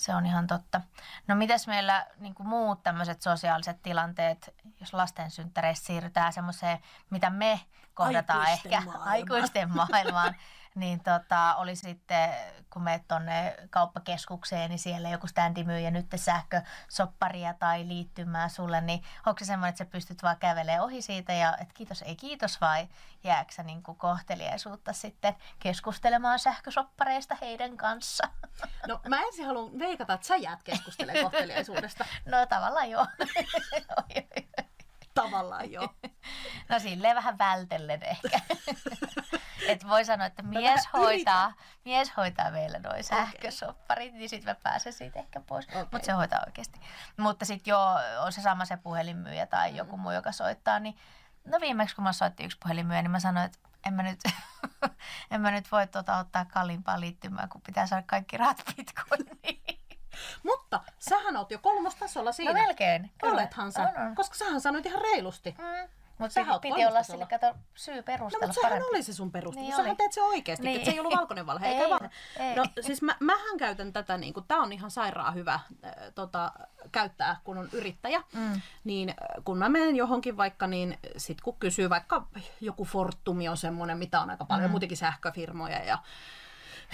[0.00, 0.80] Se on ihan totta.
[1.26, 6.78] No mitäs meillä niin kuin muut tämmöiset sosiaaliset tilanteet, jos lasten synttäreissä siirrytään semmoiseen,
[7.10, 7.60] mitä me
[7.94, 9.08] kohdataan aikuisten ehkä maailmaan.
[9.08, 10.36] aikuisten maailmaan,
[10.80, 12.30] niin tota, oli sitten,
[12.70, 18.80] kun menet tuonne kauppakeskukseen, niin siellä joku standi myy ja nyt sähkösopparia tai liittymää sulle,
[18.80, 22.16] niin onko se semmoinen, että sä pystyt vaan kävelemään ohi siitä ja että kiitos, ei
[22.16, 22.88] kiitos vai
[23.24, 28.28] jääkö sä niin kohteliaisuutta sitten keskustelemaan sähkösoppareista heidän kanssa?
[28.88, 32.04] No mä ensin haluan veikata, että sä jäät keskustelemaan kohteliaisuudesta.
[32.24, 33.06] no tavallaan joo.
[35.14, 35.88] tavallaan joo.
[36.68, 38.40] No silleen vähän vältellen ehkä.
[39.68, 41.52] Et voi sanoa, että mies hoitaa,
[41.84, 44.18] mies hoitaa meillä noin sähkösopparit, okay.
[44.18, 45.68] niin sitten mä pääsen siitä ehkä pois.
[45.68, 45.86] Okay.
[45.92, 46.80] Mutta se hoitaa oikeasti.
[47.16, 49.76] Mutta sitten joo, on se sama se puhelinmyyjä tai mm.
[49.76, 50.96] joku muu, joka soittaa, niin
[51.44, 54.20] no viimeksi kun mä soitin yksi puhelinmyyjä, niin mä sanoin, että en mä nyt,
[55.30, 59.79] en mä nyt voi tuota ottaa kalliimpaa liittymää, kun pitää saada kaikki rahat bitcoiniin.
[60.42, 62.52] Mutta sähän oot jo kolmostasolla siinä.
[62.52, 63.10] No melkein.
[63.18, 63.34] Kyllä.
[63.34, 64.14] Olethan sä, On, on.
[64.14, 65.54] koska sähän sanoit ihan reilusti.
[65.58, 65.88] Mm.
[66.18, 68.88] Mutta oot piti olla sille, kato, syy No perustella mutta sehän paremmin.
[68.94, 69.62] oli se sun perustelu.
[69.62, 69.96] Niin Niin sähän oli.
[69.96, 70.70] teet se oikeasti, niin.
[70.70, 70.76] Niin.
[70.80, 71.68] että se ei ollut valkoinen valhe.
[71.68, 72.10] Eikä Ei, valhe.
[72.38, 72.54] ei.
[72.56, 75.60] No siis mä, mähän käytän tätä, niin kuin, tää on ihan sairaan hyvä äh,
[76.14, 76.52] tota,
[76.92, 78.22] käyttää, kun on yrittäjä.
[78.32, 78.60] Mm.
[78.84, 82.26] Niin äh, kun mä menen johonkin vaikka, niin sit kun kysyy vaikka
[82.60, 84.70] joku Fortumi on semmoinen, mitä on aika paljon, mm.
[84.70, 85.98] muutenkin sähköfirmoja ja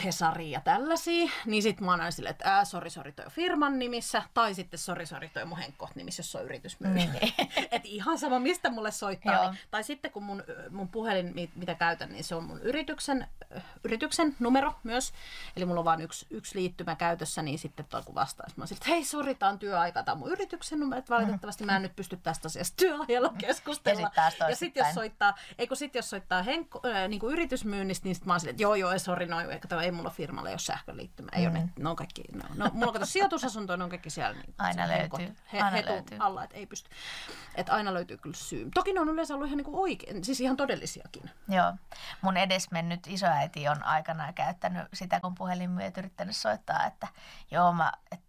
[0.05, 3.31] Hesari ja tällaisia, niin sit mä oon aina silleen, että ää, sori, sori, toi on
[3.31, 6.95] firman nimissä, tai sitten sori, sori, toi on mun henkkoht nimissä, jos se on yritysmyyjä.
[6.95, 7.35] Niin.
[7.71, 9.35] Et ihan sama, mistä mulle soittaa.
[9.35, 9.51] Joo.
[9.51, 13.27] Niin, tai sitten kun mun, mun puhelin, mi- mitä käytän, niin se on mun yrityksen,
[13.85, 15.13] yrityksen numero myös.
[15.57, 18.69] Eli mulla on vain yksi, yksi liittymä käytössä, niin sitten toi kun vastaan, mä oon
[18.69, 21.77] silleen, että hei, sori, tää on työaika, tää on mun yrityksen numero, että valitettavasti mä
[21.77, 24.01] en nyt pysty tästä asiasta työajalla keskustella.
[24.01, 27.21] Ja sit taas ja sit jos soittaa, ei kun sit jos soittaa henkko, äh, niin
[27.21, 29.93] kuin yritysmyynnistä, niin sit mä oon silleen, että joo, joo, ei, sori, no, kato, ei
[29.93, 31.51] mulla firmalle ole sähköliittymä, ei mm.
[31.51, 34.55] ole, ne, ne on kaikki, no, no, mulla on sijoitusasunto, ne on kaikki siellä niin,
[34.59, 35.21] Aina löytyy, henkot,
[35.53, 36.19] aina hetun löytyy.
[36.21, 36.91] alla, että ei pysty.
[37.55, 38.69] Että aina löytyy kyllä syy.
[38.75, 41.31] Toki ne on yleensä ollut ihan niinku oikein, siis ihan todellisiakin.
[41.49, 41.73] Joo.
[42.23, 47.09] Mun edesmennyt isoäiti on aikanaan käyttänyt sitä, kun puhelinmyyjät yrittänyt soittaa, että
[47.51, 48.21] joo, mä, et,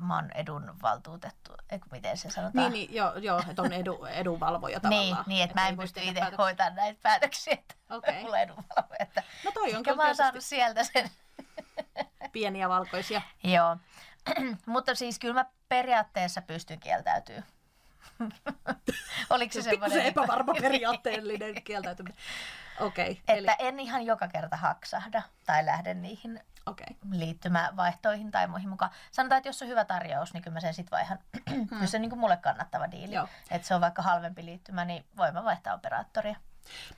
[0.00, 2.72] mä oon edunvaltuutettu, eikö miten se sanotaan?
[2.72, 5.24] Niin, niin joo, joo että on edu, edunvalvoja niin, tavallaan.
[5.26, 6.44] niin, että mä ei en pysty itse päätöksiä.
[6.44, 8.22] hoitamaan näitä päätöksiä, että Okei.
[8.22, 8.98] mulla on edunvalvoja.
[9.00, 11.10] Että No toi on kyllä mä oon saanut sieltä sen.
[12.32, 13.22] pieniä valkoisia.
[13.44, 13.76] Joo.
[14.66, 17.42] Mutta siis kyllä mä periaatteessa pystyn kieltäytyä.
[19.30, 20.06] Oliko se semmoinen...
[20.06, 22.18] epävarma periaatteellinen kieltäytyminen.
[22.80, 26.96] Okei, okay, eli Että en ihan joka kerta haksahda tai lähde niihin okei.
[27.10, 28.90] liittymävaihtoihin tai muihin mukaan.
[29.10, 31.18] Sanotaan, että jos on hyvä tarjous, niin kyllä mä sen sit vaihan,
[31.80, 33.14] jos se on niin kuin mulle kannattava diili.
[33.50, 36.36] Että se on vaikka halvempi liittymä, niin voin mä vaihtaa operaattoria.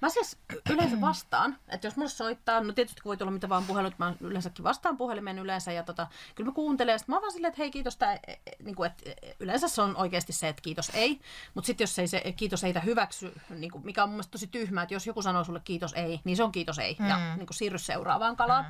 [0.02, 0.38] Mä siis
[0.70, 4.64] yleensä vastaan, että jos mulle soittaa, no tietysti voi tulla mitä vaan puhelut, mä yleensäkin
[4.64, 7.70] vastaan puhelimeen yleensä ja tota, kyllä mä kuuntelen, ja sit mä vaan silleen, että hei
[7.70, 11.20] kiitos, tää, e, e, niin kuin, että yleensä se on oikeasti se, että kiitos ei,
[11.54, 14.46] mutta sitten jos ei se kiitos eitä hyväksy, niin kuin, mikä on mun mielestä tosi
[14.46, 17.46] tyhmää, että jos joku sanoo sulle kiitos ei, niin se on kiitos ei, ja niin
[17.46, 18.64] kuin, siirry seuraavaan kalaan.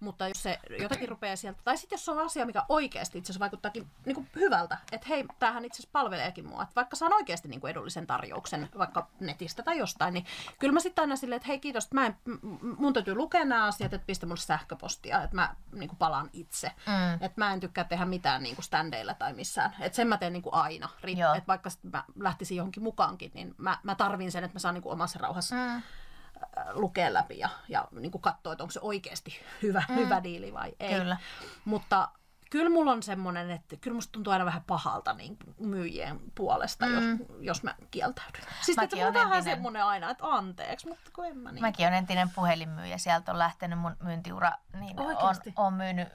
[0.00, 3.32] Mutta jos se jotakin rupeaa sieltä, tai sitten jos se on asia, mikä oikeasti itse
[3.32, 7.12] asiassa vaikuttaakin niin kuin hyvältä, että hei, tämähän itse asiassa palveleekin mua, että vaikka saan
[7.12, 10.26] oikeasti niin kuin edullisen tarjouksen vaikka netistä tai jostain, niin
[10.58, 12.16] kyllä mä sitten aina silleen, että hei kiitos, että mä en,
[12.78, 16.72] mun täytyy lukea nämä asiat, että pistä mulle sähköpostia, että mä niin kuin palaan itse.
[16.86, 17.14] Mm.
[17.14, 19.74] Että mä en tykkää tehdä mitään niin kuin standeilla tai missään.
[19.80, 20.88] Että sen mä teen niin kuin aina.
[21.34, 24.82] Että vaikka mä lähtisin johonkin mukaankin, niin mä, mä tarvin sen, että mä saan niin
[24.82, 25.82] kuin omassa rauhassa Mm.
[26.42, 29.94] Äh, lukea läpi ja, ja niin kuin katsoa, että onko se oikeasti hyvä, mm.
[29.94, 30.94] hyvä diili vai ei.
[30.94, 31.16] Kyllä.
[31.64, 32.08] Mutta
[32.50, 36.94] kyllä mulla on semmoinen, että kyllä musta tuntuu aina vähän pahalta niin myyjien puolesta, mm.
[36.94, 37.04] jos,
[37.40, 38.42] jos mä kieltäydyn.
[38.62, 39.56] Siis Mäkin että on vähän entinen.
[39.56, 41.62] semmoinen aina, että anteeksi, mutta kun en mä niin.
[41.62, 45.16] Mäkin olen entinen puhelinmyyjä, sieltä on lähtenyt mun myyntiura, niin on,
[45.56, 46.08] on myynyt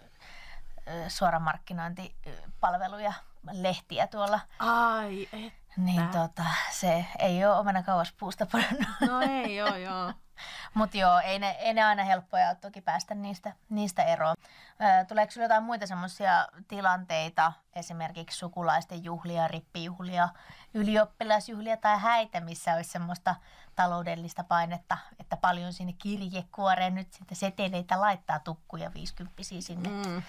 [1.07, 3.13] suoramarkkinointipalveluja,
[3.51, 4.39] lehtiä tuolla.
[4.59, 5.53] Ai, et.
[5.77, 8.87] Niin tota, se ei ole omena kauas puusta pudonnut.
[9.01, 10.13] No ei, joo, joo.
[10.73, 14.35] Mutta joo, ei ne, ei ne aina helppoja ole toki päästä niistä, niistä eroon.
[14.41, 20.29] Ö, Tuleeko sinulla jotain muita semmoisia tilanteita, esimerkiksi sukulaisten juhlia, rippijuhlia,
[20.73, 23.35] ylioppilasjuhlia tai häitä, missä olisi semmoista
[23.75, 29.89] taloudellista painetta, että paljon sinne kirjekuoreen nyt sitten seteleitä laittaa tukkuja 50 sinne.
[29.89, 30.23] Mm.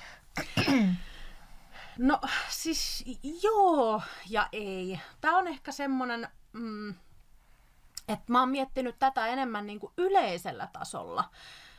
[1.99, 3.05] No siis
[3.43, 5.01] joo ja ei.
[5.21, 6.95] Tämä on ehkä semmoinen, mm,
[8.09, 11.31] että mä oon miettinyt tätä enemmän niin kuin yleisellä tasolla.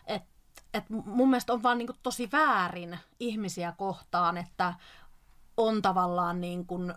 [0.08, 0.38] Että
[0.74, 4.74] et mun mielestä on vaan niin kuin tosi väärin ihmisiä kohtaan, että
[5.58, 6.94] on tavallaan niin kuin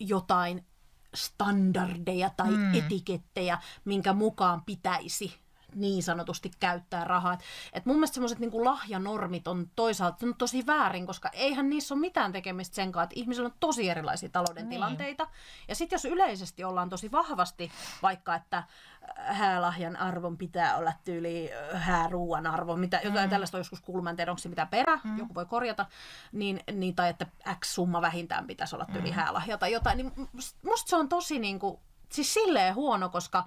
[0.00, 0.66] jotain
[1.14, 2.74] standardeja tai mm.
[2.74, 7.32] etikettejä, minkä mukaan pitäisi niin sanotusti käyttää rahaa.
[7.32, 7.40] Et,
[7.72, 12.00] et mun mielestä semmoiset niin lahjanormit on toisaalta on tosi väärin, koska eihän niissä ole
[12.00, 14.70] mitään tekemistä sen kanssa, että ihmisillä on tosi erilaisia talouden Niin.
[14.70, 15.28] tilanteita.
[15.68, 21.50] Ja sitten jos yleisesti ollaan tosi vahvasti, vaikka että äh, häälahjan arvon pitää olla tyyli
[21.52, 25.00] äh, hääruuan arvo, mitä, jotain tällaista on joskus kuullut, en tiedä onko se mitään perä,
[25.04, 25.18] mm.
[25.18, 25.86] joku voi korjata,
[26.32, 27.26] niin, niin, tai että
[27.60, 29.14] X summa vähintään pitäisi olla tyyli mm.
[29.14, 31.80] häälahja tai jotain, niin must- musta se on tosi niin kuin,
[32.12, 33.44] siis silleen huono, koska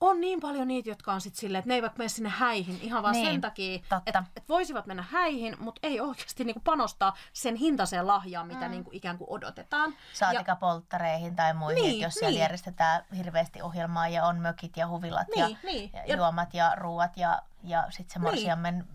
[0.00, 3.02] on niin paljon niitä, jotka on sitten silleen, että ne eivät mene sinne häihin ihan
[3.02, 7.56] vaan Niin, sen takia, että et voisivat mennä häihin, mutta ei oikeasti niinku panostaa sen
[7.56, 8.70] hintaiseen lahjaan, mitä mm.
[8.70, 9.94] niinku ikään kuin odotetaan.
[10.12, 12.40] Saatika polttareihin tai muihin, Niin, jos siellä niin.
[12.40, 15.90] järjestetään hirveästi ohjelmaa ja on mökit ja huvilat Niin, ja, niin.
[15.92, 18.22] ja Ja- juomat ja ruuat ja, ja sitten se Niin.
[18.34, 18.88] morsiammen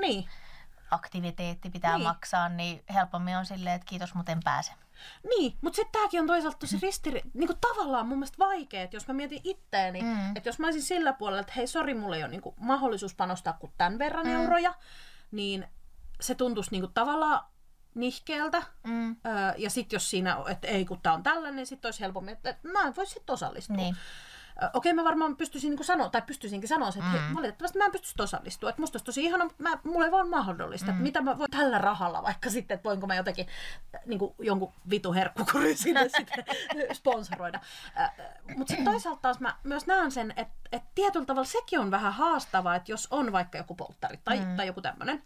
[0.00, 0.28] Niin,
[0.90, 2.06] aktiviteetti pitää Niin.
[2.08, 4.72] maksaa, niin helpommin on silleen, että kiitos, mutta en pääse.
[5.28, 5.58] Niin.
[5.60, 7.22] mutta sitten tämäkin on toisaalta tosi ristiri...
[7.34, 10.36] Niinku tavallaan mun mielestä vaikea, että jos mä mietin itteeni, Mm.
[10.36, 13.52] että jos mä olisin sillä puolella, että hei sori, mulla ei ole niinku mahdollisuus panostaa
[13.52, 14.32] kuin tämän verran mm.
[14.32, 14.74] euroja,
[15.30, 15.66] niin
[16.20, 17.44] se tuntuisi niinku tavallaan
[17.94, 18.62] nihkeeltä.
[18.86, 19.10] Mm.
[19.10, 22.32] Öö, ja sitten jos siinä, että ei kun tämä on tällainen, niin sitten olisi helpommin,
[22.32, 23.76] että mä en voi sitten osallistua.
[23.76, 23.96] Niin.
[24.72, 27.10] Okei, mä varmaan pystyisin niin sanoa, tai pystyisinkin sanoa, että mm.
[27.10, 28.70] hei, valitettavasti mä en pysty osallistua.
[28.70, 30.92] Että musta olisi tosi ihana, mutta mä, mulla ei vaan mahdollista.
[30.92, 31.02] Mm.
[31.02, 33.46] Mitä mä voin tällä rahalla vaikka sitten, että voinko mä jotenkin
[34.06, 36.44] niin kuin jonkun vitu herkkukurin sinne sitten
[36.92, 37.60] sponsoroida.
[38.56, 42.12] Mutta sitten toisaalta taas mä myös näen sen, että, että tietyllä tavalla sekin on vähän
[42.12, 44.56] haastavaa, että jos on vaikka joku polttari tai, mm.
[44.56, 45.22] tai joku tämmöinen,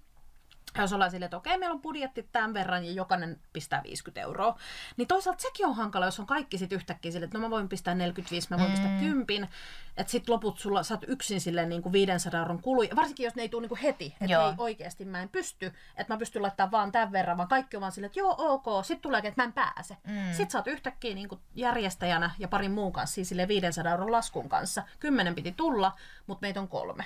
[0.82, 4.58] jos ollaan silleen, että okei, meillä on budjetti tämän verran ja jokainen pistää 50 euroa,
[4.96, 7.68] niin toisaalta sekin on hankala, jos on kaikki sitten yhtäkkiä silleen, että no mä voin
[7.68, 8.74] pistää 45, mä voin mm.
[8.74, 9.48] pistää 10,
[9.96, 13.34] että sitten loput sulla, sä oot yksin silleen niin kuin 500 euron kuluja, varsinkin jos
[13.34, 16.42] ne ei tule niin kuin heti, että ei oikeasti mä en pysty, että mä pystyn
[16.42, 19.42] laittamaan vaan tämän verran, vaan kaikki on vaan silleen, että joo, ok, sitten tulee, että
[19.42, 19.96] mä en pääse.
[20.04, 20.14] Mm.
[20.30, 24.12] Sitten sä oot yhtäkkiä niin kuin järjestäjänä ja parin muun kanssa, siis silleen 500 euron
[24.12, 25.92] laskun kanssa, kymmenen piti tulla,
[26.26, 27.04] mutta meitä on kolme.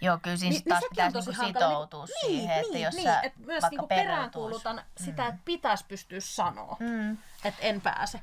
[0.00, 1.84] Joo, kyllä siinä Niin- niin, niin taas pitäisi on tosi niinku hankala.
[1.84, 5.26] sitoutua Niin, siihen, niin, että jos niin, sä et myös vaikka niinku perääntuis- peräänkuulutan sitä,
[5.26, 7.18] että pitäisi pystyä sanoa, Mm.
[7.44, 8.20] että en pääse.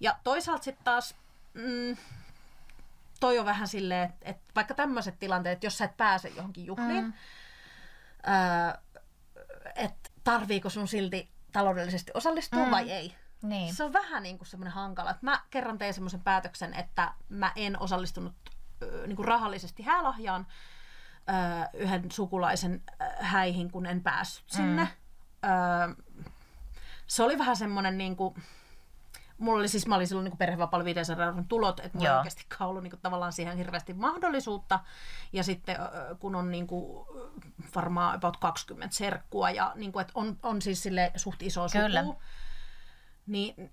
[0.00, 1.14] Ja toisaalta sitten taas,
[1.54, 1.96] mm,
[3.20, 6.66] toi on vähän silleen, että, että vaikka tämmöiset tilanteet, että jos sä et pääse johonkin
[6.66, 7.12] juhliin, Mm.
[8.22, 8.78] ää,
[9.74, 12.70] että tarviiko sun silti taloudellisesti osallistua Mm.
[12.70, 13.14] vai ei.
[13.42, 13.74] Niin.
[13.74, 15.10] Se on vähän niin kuin semmoinen hankala.
[15.10, 18.34] Että mä kerran tein semmoisen päätöksen, että mä en osallistunut
[18.82, 20.46] ö, niin kuin rahallisesti häälahjaan
[21.28, 21.32] ö,
[21.74, 22.82] yhden sukulaisen
[23.20, 24.82] häihin, kun en päässyt sinne.
[24.82, 25.50] Mm.
[25.50, 25.94] Ö,
[27.06, 28.34] se oli vähän semmoinen niin kuin,
[29.38, 32.46] Mulla oli siis, mä olin silloin niin perhevapaalla 500 euron tulot, että mulla ei oikeasti
[32.60, 34.80] ollut niin kuin, tavallaan siihen hirveästi mahdollisuutta.
[35.32, 35.76] Ja sitten
[36.18, 37.06] kun on niin kuin,
[37.74, 42.00] varmaan about 20 serkkua ja niin kuin, että on, on siis sille suht iso Kyllä.
[42.00, 42.22] suku,
[43.26, 43.72] niin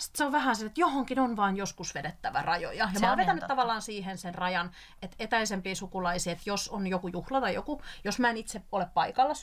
[0.00, 2.78] sit se on vähän se, että johonkin on vaan joskus vedettävä rajoja.
[2.78, 3.48] Ja Se mä oon vetänyt totta.
[3.54, 4.70] tavallaan siihen sen rajan,
[5.02, 8.86] että etäisempiä sukulaisia, että jos on joku juhla tai joku, jos mä en itse ole
[8.94, 9.34] paikalla,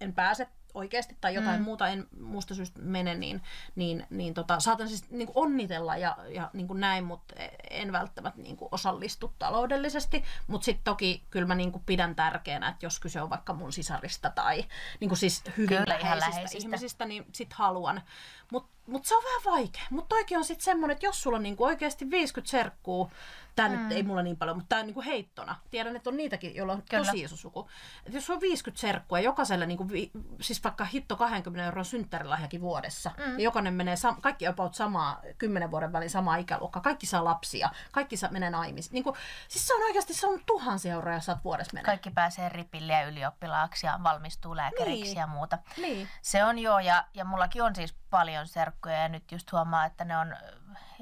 [0.00, 1.64] en pääse oikeasti tai jotain mm.
[1.64, 3.42] muuta en muusta syystä mene, niin,
[3.74, 7.34] niin, niin tota, saatan siis niin kuin onnitella ja, ja niin kuin näin, mutta
[7.70, 10.24] en välttämättä niin kuin osallistu taloudellisesti.
[10.46, 13.72] Mutta sitten toki kyllä mä niin kuin pidän tärkeänä, että jos kyse on vaikka mun
[13.72, 14.64] sisarista tai
[15.00, 16.58] niin kuin siis hyvin Kyllä, läheisistä, läheisistä.
[16.58, 18.02] ihmisistä, niin sit haluan.
[18.50, 19.82] Mutta mut se on vähän vaikea.
[19.90, 23.10] Mutta toikin on sitten semmoinen, että jos sulla on niinku oikeasti 50 serkkuu,
[23.56, 23.82] tämä mm.
[23.82, 25.56] nyt ei mulla niin paljon, mutta tämä on niinku heittona.
[25.70, 27.04] Tiedän, että on niitäkin, joilla on Kyllä.
[27.04, 27.68] tosi iso suku.
[28.06, 30.10] Et jos on 50 serkkua jokaiselle, niinku vi,
[30.40, 33.38] siis vaikka hitto 20 euron synttärilahjakin vuodessa, mm.
[33.38, 37.70] ja jokainen menee, sam- kaikki about samaa, 10 vuoden välin samaa ikäluokkaa, kaikki saa lapsia,
[37.92, 38.94] kaikki saa, menee naimisiin.
[38.94, 39.16] Niinku,
[39.48, 41.84] siis se on oikeasti, se on tuhansia euroja, saat vuodessa menee.
[41.84, 45.16] Kaikki pääsee ripille ja ylioppilaaksi ja valmistuu lääkäriksi Niin.
[45.16, 45.58] ja muuta.
[45.76, 46.08] Niin.
[46.22, 50.04] Se on joo, ja, ja mullakin on siis paljon serkkuja, ja nyt just huomaa, että
[50.04, 50.36] ne on,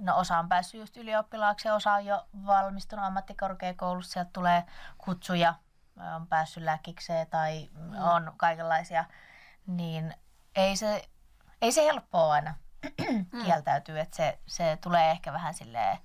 [0.01, 4.65] no osa on päässyt just ylioppilaaksi, ja osa on jo valmistunut ammattikorkeakoulussa, sieltä tulee
[4.99, 5.55] kutsuja,
[6.17, 7.95] on päässyt lääkikseen tai mm.
[8.03, 9.05] on kaikenlaisia,
[9.67, 10.15] niin
[10.57, 11.09] ei se,
[11.63, 12.55] ei se helppoa aina
[13.45, 15.99] kieltäytyy, että se, se tulee ehkä vähän silleen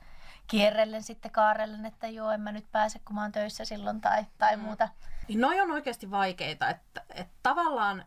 [0.48, 4.26] kierrellen sitten kaarellen, että joo, en mä nyt pääse, kun mä oon töissä silloin tai,
[4.38, 4.64] tai mm.
[4.64, 4.90] muuta.
[5.28, 8.06] Niin noi on oikeasti vaikeita, että, että tavallaan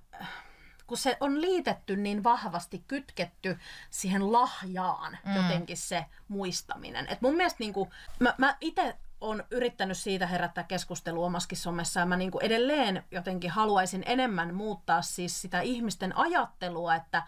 [0.86, 3.58] kun se on liitetty niin vahvasti, kytketty
[3.90, 5.36] siihen lahjaan mm.
[5.36, 7.08] jotenkin se muistaminen.
[7.08, 12.00] Et mun mielestä niin kuin, mä, mä itse on yrittänyt siitä herättää keskustelua omaskin somessa
[12.00, 17.22] ja mä niin kuin edelleen jotenkin haluaisin enemmän muuttaa siis sitä ihmisten ajattelua, että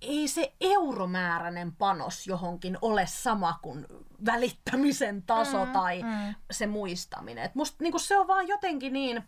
[0.00, 3.86] ei se euromääräinen panos johonkin ole sama kuin
[4.26, 6.34] välittämisen taso mm, tai mm.
[6.50, 7.44] se muistaminen.
[7.44, 9.24] Et musta niinku se on vaan jotenkin niin,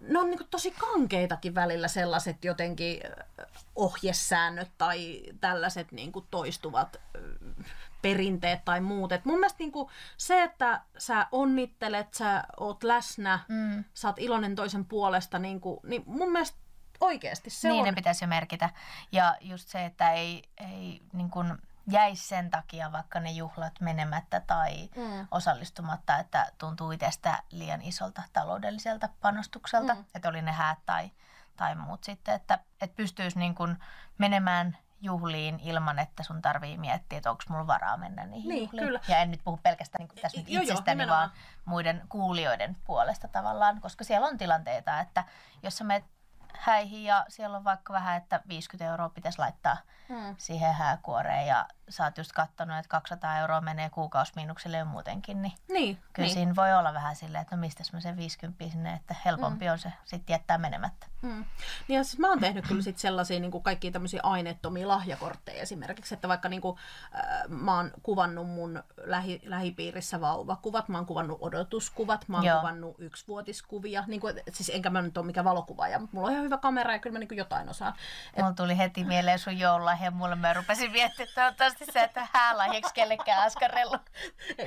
[0.00, 3.00] ne on niinku tosi kankeitakin välillä sellaiset jotenkin
[3.76, 7.20] ohjesäännöt tai tällaiset niinku toistuvat ö,
[8.06, 9.12] perinteet tai muut.
[9.12, 13.84] Et mun mielestä niinku se, että sä onnittelet, sä oot läsnä, mm.
[13.94, 16.58] sä oot iloinen toisen puolesta, niinku, niin mun mielestä
[17.00, 17.84] oikeasti se niin on.
[17.84, 18.70] ne pitäisi jo merkitä.
[19.12, 21.58] Ja just se, että ei, ei niin kuin
[21.90, 25.26] jäisi sen takia vaikka ne juhlat menemättä tai mm.
[25.30, 30.04] osallistumatta, että tuntuu itsestä liian isolta taloudelliselta panostukselta, mm.
[30.14, 31.10] että oli ne häät tai,
[31.56, 33.76] tai muut sitten, että, että pystyisi niin kuin
[34.18, 38.86] menemään juhliin ilman, että sun tarvii miettiä, että onko mulla varaa mennä niihin Niin, juhliin.
[38.86, 39.00] kyllä.
[39.08, 41.28] Ja en nyt puhu pelkästään niin kuin tässä nyt Joo, joo, itsestäni, nimenomaan.
[41.30, 45.24] vaan muiden kuulijoiden puolesta tavallaan, koska siellä on tilanteita, että
[45.62, 46.04] jos sä menet
[46.58, 49.76] häihin ja siellä on vaikka vähän, että 50 euroa pitäisi laittaa
[50.08, 50.34] Mm.
[50.38, 55.52] siihen hääkuoreen ja sä oot just katsonut, että 200 euroa menee kuukausimiinukselle jo muutenkin, niin
[55.68, 56.34] Niin, kyllä niin.
[56.34, 59.72] siinä voi olla vähän silleen, että no mistä mä sen 50 sinne, että helpompi mm.
[59.72, 61.06] on se sitten jättää menemättä.
[61.22, 61.44] Mm.
[61.88, 66.14] Niin ja siis mä oon tehnyt kyllä sit sellaisia niin kaikkia tämmöisiä aineettomia lahjakortteja esimerkiksi,
[66.14, 66.78] että vaikka niin kuin,
[67.14, 72.58] äh, mä oon kuvannut mun lähi, lähipiirissä vauvakuvat, mä oon kuvannut odotuskuvat, mä oon Joo.
[72.58, 76.44] kuvannut yksivuotiskuvia, niin kuin, siis enkä mä nyt ole mikään valokuvaaja, mutta mulla on ihan
[76.44, 77.94] hyvä kamera ja kyllä mä niin kuin jotain osaan.
[78.34, 78.38] Et...
[78.38, 80.34] Mulla tuli heti mieleen sun joululahja mulle.
[80.34, 84.02] Mä rupesin miettimään, että toivottavasti sä et ole häälahjaksi kellekään askarellut.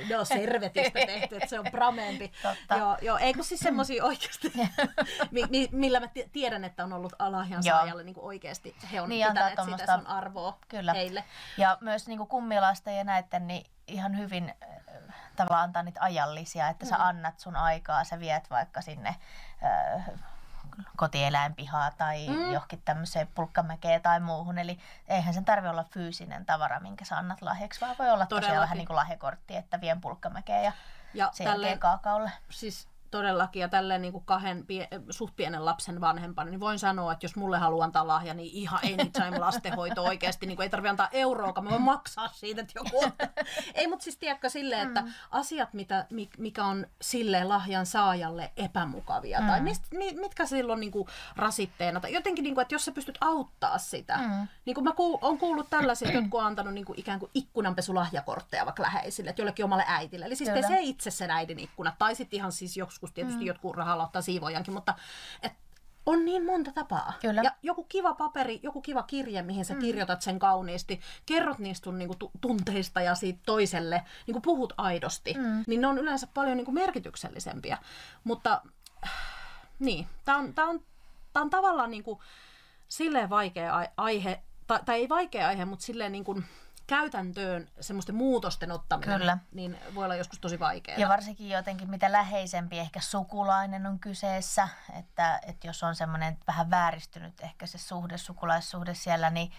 [0.08, 2.32] Ne on servetistä tehty, että se on prameempi.
[2.42, 2.76] Totta.
[2.76, 4.52] Joo, joo, eikö siis semmoisia oikeasti,
[5.30, 7.76] mi, mi, millä mä ti- tiedän, että on ollut lahjan Joo.
[7.76, 10.92] saajalle niin oikeasti, he on Niin, pitäneet sitä tommosta- sun arvoa Kyllä.
[10.92, 11.24] heille.
[11.58, 16.86] Ja myös niin kummilasten ja näiden, niin ihan hyvin äh, tavallaan antaa niitä ajallisia, että
[16.86, 19.08] sä annat sun aikaa, sä viet vaikka sinne
[19.64, 20.04] äh,
[20.96, 22.52] kotieläinpihaa tai mm.
[22.52, 24.58] johonkin tämmöiseen pulkkamäkeen tai muuhun.
[24.58, 24.78] Eli
[25.08, 28.60] eihän sen tarvi olla fyysinen tavara, minkä sä annat lahjaksi, vaan voi olla tosiaan Todellakin.
[28.62, 30.72] vähän niin kuin lahjakortti, että vien pulkkamäkeen ja
[31.14, 32.32] Ja sen jälkeen kaakaolle.
[32.50, 37.12] siis todellakin ja tälleen niin kuin kahden pie, suht pienen lapsen vanhempana, niin voin sanoa,
[37.12, 40.90] että jos mulle haluaa antaa lahja, niin ihan anytime lastenhoito oikeasti, niin kuin ei tarvitse
[40.90, 43.12] antaa euroakaan, mä voin maksaa siitä, että joku.
[43.74, 49.40] Ei, mutta siis tiedätkö silleen, että asiat, mitä, mi- mikä on silleen lahjan saajalle epämukavia,
[49.46, 52.92] tai mist, mi, mitkä silloin niin kuin rasitteena, tai jotenkin, niin kuin, että jos sä
[52.92, 54.48] pystyt auttaa sitä, Mm.
[54.64, 57.30] niin kuin mä kuul, on kuullut tällaisia, että jotkut on antanut niin kuin ikään kuin
[57.34, 60.24] ikkunanpesulahjakortteja vaikka läheisille, että jollekin omalle äitille.
[60.26, 60.62] Eli siis Kyllä.
[60.62, 63.46] pesee itse sen äidin ikkunat, tai sitten ihan siis joskus tietysti mm.
[63.46, 64.94] jotkut rahalla ottaa siivojankin, mutta
[65.42, 65.52] et
[66.06, 67.12] on niin monta tapaa.
[67.20, 67.42] Kyllä.
[67.42, 69.80] Ja joku kiva paperi, joku kiva kirje, mihin sä mm.
[69.80, 75.34] kirjoitat sen kauniisti, kerrot niistä sun niinku, tu- tunteista ja siitä toiselle, niinku puhut aidosti,
[75.34, 75.64] mm.
[75.66, 77.78] niin ne on yleensä paljon niinku, merkityksellisempiä.
[78.24, 78.62] Mutta
[79.04, 79.12] äh,
[79.78, 80.80] niin, tämä on, tää on,
[81.32, 82.22] tää on tavallaan niinku,
[82.88, 86.44] silleen vaikea ai- aihe, tai, tai ei vaikea aihe, mutta silleen niin kuin
[86.90, 89.38] käytäntöön semmoisten muutosten ottaminen, Kyllä.
[89.52, 90.98] niin voi olla joskus tosi vaikeaa.
[90.98, 96.70] Ja varsinkin jotenkin mitä läheisempi ehkä sukulainen on kyseessä, että, että jos on semmoinen vähän
[96.70, 99.52] vääristynyt ehkä se suhde, sukulaissuhde siellä, niin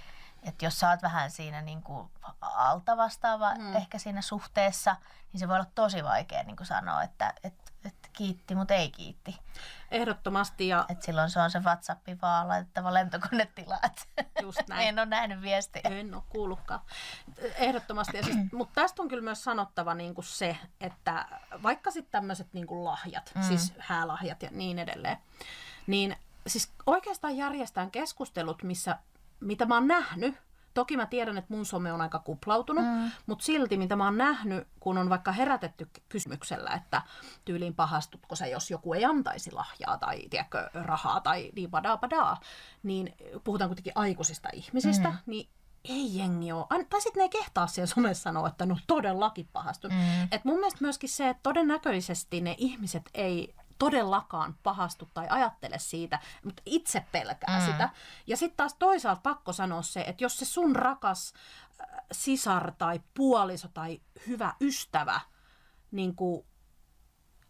[0.44, 2.10] että jos sä oot vähän siinä niin kuin
[2.42, 3.76] alta vastaava mm.
[3.76, 4.96] ehkä siinä suhteessa,
[5.34, 8.92] niin se voi olla tosi vaikea niin kuin sanoa, että, että, että kiitti, mutta ei
[8.92, 9.40] kiitti.
[9.92, 13.80] Ehdottomasti ja Et silloin se on se WhatsApp vaan laitettava lentokonetila.
[13.84, 14.88] että Just näin.
[14.88, 15.82] en ole nähnyt viestiä.
[15.84, 16.80] en ole kuullutkaan.
[17.56, 18.18] Ehdottomasti.
[18.18, 21.26] Ja siis, mutta tästä on kyllä myös sanottava niin kuin se, että
[21.64, 23.44] vaikka sitten tämmöiset niin kuin lahjat, mm.
[23.44, 25.18] siis häälahjat ja niin edelleen,
[25.88, 26.16] niin
[26.48, 28.98] siis oikeastaan järjestään keskustelut, missä,
[29.40, 30.36] mitä mä oon nähnyt,
[30.74, 33.12] Toki mä tiedän, että mun some on aika kuplautunut, mm.
[33.26, 37.02] mutta silti mitä mä oon nähnyt, kun on vaikka herätetty kysymyksellä, että
[37.46, 42.40] tyyliin pahastutko sä, jos joku ei antaisi lahjaa tai tiedätkö, rahaa tai niin badaa badaa,
[42.84, 45.18] niin puhutaan kuitenkin aikuisista ihmisistä, mm.
[45.26, 45.50] niin
[45.84, 46.86] ei jengi ole.
[46.90, 49.92] Tai sitten ne ei kehtaa siellä somessa sanoa, että no todellakin pahastun.
[49.92, 50.28] Mm.
[50.32, 56.20] Et mun mielestä myöskin se, että todennäköisesti ne ihmiset ei todellakaan pahastu tai ajattele siitä,
[56.46, 57.66] mutta itse pelkää mm.
[57.66, 57.90] sitä.
[58.28, 61.34] Ja sitten taas toisaalta pakko sanoa se, että jos se sun rakas
[61.82, 65.20] äh, sisar tai puoliso tai hyvä ystävä
[65.92, 66.46] niin kuin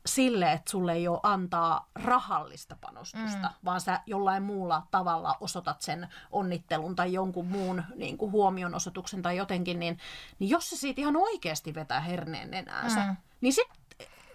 [0.05, 3.65] sille, että sulle ei ole antaa rahallista panostusta, mm.
[3.65, 9.37] vaan sä jollain muulla tavalla osoitat sen onnittelun tai jonkun muun niin kuin huomionosoituksen tai
[9.37, 9.99] jotenkin, niin,
[10.39, 13.17] niin jos se siitä ihan oikeasti vetää herneen nenäänsä, mm.
[13.41, 13.80] niin sitten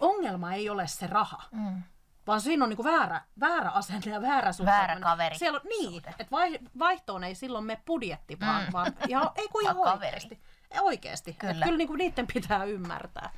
[0.01, 1.43] ongelma ei ole se raha.
[1.53, 1.83] Mm.
[2.27, 4.89] Vaan siinä on niinku väärä, väärä asenne ja väärä suhtautuminen.
[4.89, 5.39] Väärä kaveri.
[5.39, 8.73] Siellä on, niin, että vai, vaihtoon ei silloin mene budjetti, vaan, mm.
[8.73, 10.41] vaan ja, ei kun ihan oikeasti.
[10.81, 11.33] Oikeasti.
[11.33, 11.53] Kyllä.
[11.53, 13.31] Kyllä, kyllä niinku niiden pitää ymmärtää.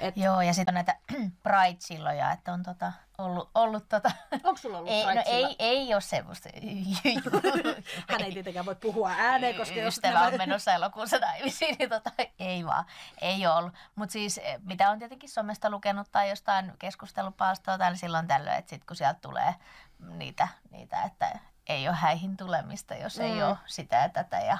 [0.00, 0.96] Et, Joo, ja sitten on näitä
[1.42, 4.10] Pride-silloja, että on tota, ollut, ollut tota...
[4.44, 6.48] Onko sulla ollut ei, no ei, ei ole semmoista.
[8.10, 12.10] Hän ei tietenkään voi puhua ääneen, koska jos Ystävä on menossa elokuussa naimisiin, niin tota,
[12.38, 12.84] ei vaan,
[13.20, 13.74] ei ole ollut.
[13.94, 18.70] Mutta siis eh, mitä on tietenkin somesta lukenut tai jostain keskustelupalstoa tai silloin tällöin, että
[18.70, 19.54] sitten kun sieltä tulee
[19.98, 23.24] niitä, niitä, että ei ole häihin tulemista, jos mm.
[23.24, 24.58] ei ole sitä ja tätä ja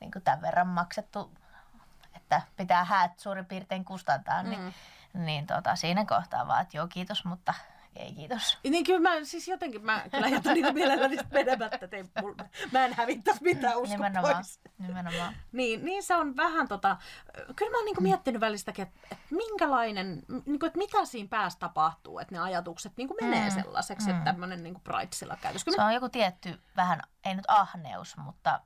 [0.00, 1.32] niin kuin tämän verran maksettu,
[2.36, 5.24] että pitää häät suurin piirtein kustantaa, niin, mm.
[5.24, 7.54] niin tota, siinä kohtaa vaan, että joo kiitos, mutta
[7.96, 8.58] ei kiitos.
[8.64, 11.86] Niin kyllä mä siis jotenkin, mä kyllä jätän niitä mielelläni menemättä,
[12.20, 14.60] mul- mä en hävittäisi mitään usko Nimenomaan, pois.
[14.78, 15.34] nimenomaan.
[15.52, 16.96] Niin, niin se on vähän tota,
[17.56, 22.18] kyllä mä oon niinku miettinyt välistäkin, että, että minkälainen, niinku, että mitä siinä päässä tapahtuu,
[22.18, 25.64] että ne ajatukset niinku menee Mm, sellaiseksi, että tämmöinen niinku Pridesilla käytös.
[25.70, 28.60] Se on joku tietty vähän, ei nyt ahneus, mutta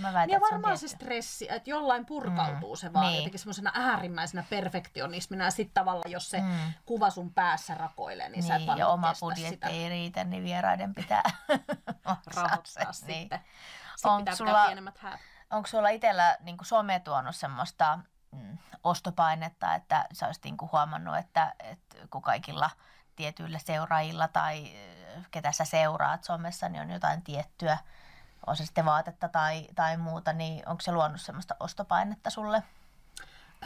[0.00, 1.04] mä väitän, Niin ja se on varmaan se tietty.
[1.04, 3.10] stressi, että jollain purkautuu mm, se vaan niin.
[3.12, 3.18] niin.
[3.18, 6.72] jotenkin semmoisena äärimmäisenä perfektionismina ja sitten tavallaan, jos se mm.
[6.86, 10.24] kuva sun päässä rakoilee, niin, sä et Niin, vaan ja oma budjetti sitä ei riitä,
[10.24, 11.22] niin vieraiden pitää
[12.36, 13.06] rahoittaa se.
[13.06, 13.06] sitten.
[13.08, 13.28] Niin.
[13.96, 15.20] Sitten Onko pitää sulla- pienemmät häät.
[15.50, 17.98] onko sulla itsellä niin some tuonut semmoista
[18.32, 22.70] mm, ostopainetta, että sä olisit niin huomannut, että, että kun kaikilla
[23.16, 24.70] tietyillä seuraajilla tai
[25.30, 27.78] ketä sä seuraat somessa, niin on jotain tiettyä,
[28.46, 32.62] on se sitten vaatetta tai, tai muuta, niin onko se luonut semmoista ostopainetta sulle?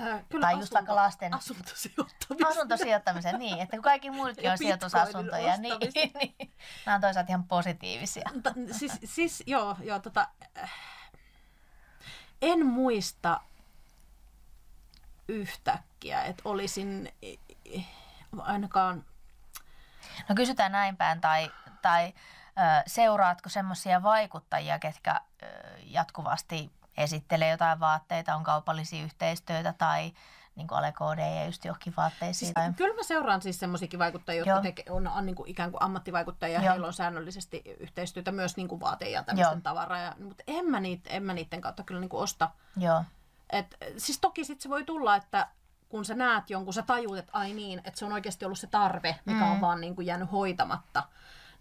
[0.03, 2.47] Äh, kyllä Tai just vaikka lasten- asuntosijoittamisen.
[2.47, 6.53] Asuntosijoittamisen, niin, että kun kaikki muutkin on sijoitusasuntoja, niin, bitcoinin niin
[6.87, 8.31] nämä on toisaalta ihan positiivisia.
[8.43, 10.29] Ta, siis, siis joo, joo tota,
[10.59, 10.73] äh,
[12.43, 13.41] en muista
[15.29, 17.87] yhtäkkiä, että olisin eh,
[18.39, 19.05] ainakaan
[20.29, 21.51] No kysytään näin päin, tai,
[21.83, 22.13] tai
[22.87, 25.21] seuraatko semmoisia vaikuttajia, ketkä
[25.85, 30.13] jatkuvasti esittelee jotain vaatteita, on kaupallisia yhteistyötä tai
[30.57, 32.35] niin kuin Alekoodeja just johonkin vaatteisiin.
[32.39, 32.73] Siis, tai...
[32.73, 34.63] kyllä mä seuraan siis semmoisiakin vaikuttajia, jotka Joo.
[34.63, 36.73] teke, on, on niin kuin ikään kuin ammattivaikuttajia ja Joo.
[36.73, 39.99] heillä on säännöllisesti yhteistyötä myös niin kuin vaate- ja tämmöisten tavaraa.
[39.99, 42.51] Ja, mutta en mä, niitä, en mä niiden kautta kyllä niin kuin osta.
[42.77, 43.05] Joo,
[43.53, 45.49] Et, siis toki sitten se voi tulla, että
[45.89, 48.67] kun sä näet jonkun, sä tajuut, että ai niin, että se on oikeasti ollut se
[48.67, 49.51] tarve, mikä mm.
[49.51, 51.03] on vaan niin kuin jäänyt hoitamatta.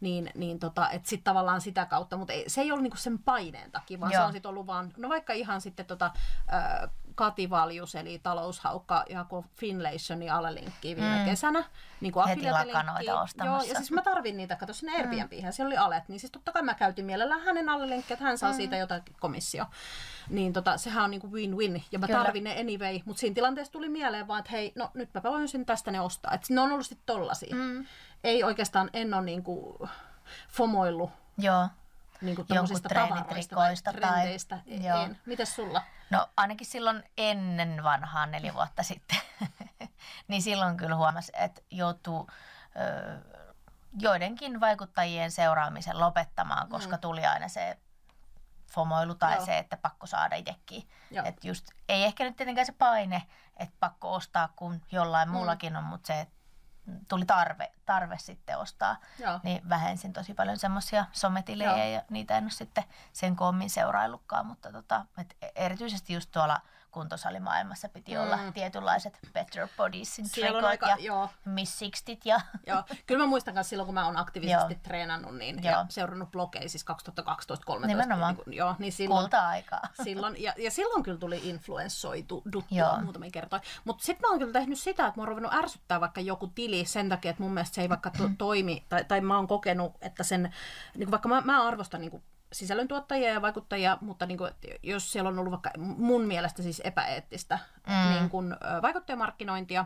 [0.01, 3.19] Niin, niin tota, että sitten tavallaan sitä kautta, mutta ei, se ei ollut niinku sen
[3.19, 4.17] paineen takia, vaan Joo.
[4.17, 4.27] se Joo.
[4.27, 6.11] on sitten ollut vaan, no vaikka ihan sitten tota,
[6.53, 6.89] äh,
[7.19, 11.19] Kati Valjus, eli taloushaukka, jako Finlaysonin alelinkkiä viime mm.
[11.19, 11.25] Mm.
[11.25, 11.63] kesänä.
[12.01, 13.69] Niin kuin Heti lakanoita Joo, ostamassa.
[13.69, 16.61] ja siis mä tarvin niitä, kato sinne Airbnbihän, siellä oli alet, niin siis totta kai
[16.61, 18.55] mä käytin mielellään hänen alelinkkiä, että hän saa mm.
[18.55, 19.65] siitä jotakin komissio.
[20.29, 22.23] Niin tota, sehän on niinku win-win, ja mä Kyllä.
[22.23, 25.65] tarvin ne anyway, mutta siinä tilanteessa tuli mieleen vaan, että hei, no nyt mä voisin
[25.65, 26.33] tästä ne ostaa.
[26.33, 27.55] Et ne on ollut sitten tollasia.
[27.55, 27.85] Mm.
[28.23, 29.87] Ei oikeastaan, en ole niinku
[30.49, 31.67] fomoillut joo.
[32.21, 34.59] Jonkun tommosista tavaroista tai treenitrikoista tai- trendeistä.
[34.65, 35.03] joo.
[35.03, 35.19] En.
[35.25, 35.83] Mites sulla?
[36.09, 39.17] No ainakin silloin ennen vanhaa neljä vuotta sitten,
[40.27, 42.27] niin silloin kyllä huomasi, että joutuu
[42.75, 43.19] ö,
[43.99, 47.77] joidenkin vaikuttajien seuraamisen lopettamaan, koska tuli aina se
[48.71, 49.35] fomoilu tai Mm.
[49.37, 49.45] Joo.
[49.45, 50.89] se, että pakko saada itsekin.
[51.11, 51.25] Joo.
[51.25, 53.23] Et just, ei ehkä nyt tietenkään se paine,
[53.57, 55.33] että pakko ostaa, kun jollain Mm.
[55.33, 56.35] muullakin on, mutta se, että
[57.07, 59.39] tuli tarve, tarve sitten ostaa, Joo.
[59.43, 61.93] niin vähensin tosi paljon semmoisia sometilejä Joo.
[61.93, 62.83] ja niitä en ole sitten
[63.13, 66.61] sen koommin seuraillutkaan, mutta tota, et erityisesti just tuolla
[66.91, 68.21] kuntosalimaailmassa piti Mm.
[68.21, 73.53] olla tietynlaiset Better Bodiesin trikot aika, ja joo, Miss Sixtit ja Joo, kyllä mä muistan
[73.53, 74.79] myös silloin, kun mä oon aktiivisesti Joo.
[74.83, 75.71] treenannut niin, Joo.
[75.73, 76.85] ja seurannut blogeja, siis
[77.83, 77.87] 2012-2013.
[77.87, 78.35] Nimenomaan.
[78.35, 79.81] Niin, kuin- joo, niin silloin, kulta-aikaa.
[80.03, 83.61] silloin, ja, ja silloin kyllä tuli influenssoitu duttua muutamia kertoja.
[83.85, 86.85] Mutta sitten mä oon kyllä tehnyt sitä, että mä oon ruvennut ärsyttää vaikka joku tili
[86.85, 89.93] sen takia, että mun mielestä se ei vaikka to, toimi, tai, tai mä oon kokenut,
[90.01, 90.53] että sen,
[90.97, 94.51] niin vaikka mä, mä arvostan niin kuin sisällöntuottajia ja vaikuttajia, mutta niin kuin,
[94.83, 98.13] jos siellä on ollut vaikka mun mielestä siis epäeettistä mm.
[98.13, 99.85] niin kuin, vaikuttajamarkkinointia,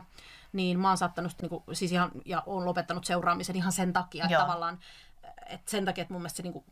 [0.52, 4.24] niin mä oon saattanut niin kuin, siis ihan, ja oon lopettanut seuraamisen ihan sen takia,
[4.24, 4.78] että tavallaan,
[5.46, 6.64] että sen takia, että mun mielestä se niin kuin,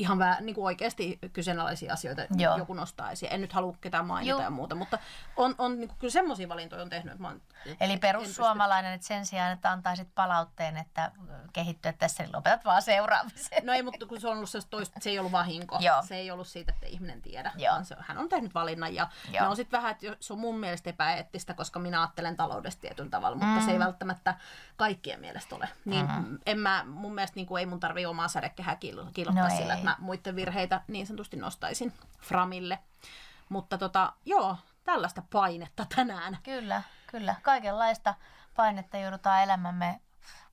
[0.00, 2.56] ihan vähän niin kuin oikeasti kyseenalaisia asioita Joo.
[2.58, 3.32] joku nostaa esiin.
[3.32, 4.40] En nyt halua ketään mainita Joo.
[4.40, 4.98] ja muuta, mutta
[5.36, 7.40] on, on niin kuin, kyllä semmoisia valintoja on tehnyt, että mä oon,
[7.80, 11.12] Eli perussuomalainen, että sen sijaan, että antaisit palautteen, että
[11.52, 13.66] kehittyä tässä, niin lopetat vaan seuraamisen.
[13.66, 15.78] No ei, mutta kun se on ollut sellaista toista, se ei ollut vahinko.
[15.80, 16.02] Joo.
[16.02, 17.52] Se ei ollut siitä, että ihminen tiedä.
[17.56, 17.72] Joo.
[17.72, 19.42] Vaan se, hän on tehnyt valinnan ja Joo.
[19.42, 23.10] ne on sitten vähän, että se on mun mielestä epäeettistä, koska minä ajattelen taloudesta tietyllä
[23.10, 23.64] tavalla, mutta Mm.
[23.66, 24.34] se ei välttämättä
[24.76, 25.68] kaikkien mielestä ole.
[25.84, 26.38] Niin mm-hmm.
[26.46, 29.74] en mä, mun mielestä niin kuin ei mun tarvii omaa sädekehää kiil- kilottaa No sillä,
[29.74, 29.78] ei.
[29.80, 32.78] että mä muiden virheitä niin sanotusti nostaisin framille.
[33.48, 36.38] Mutta tota, joo, tällaista painetta tänään.
[36.42, 37.34] Kyllä, kyllä.
[37.42, 38.14] Kaikenlaista
[38.56, 40.00] painetta joudutaan elämämme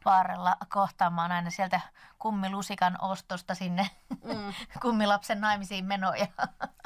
[0.05, 1.81] vaarella kohtaamaan aina sieltä
[2.19, 3.89] kummilusikan ostosta sinne
[4.23, 4.53] Mm.
[4.81, 6.27] kummilapsen naimisiin menoja.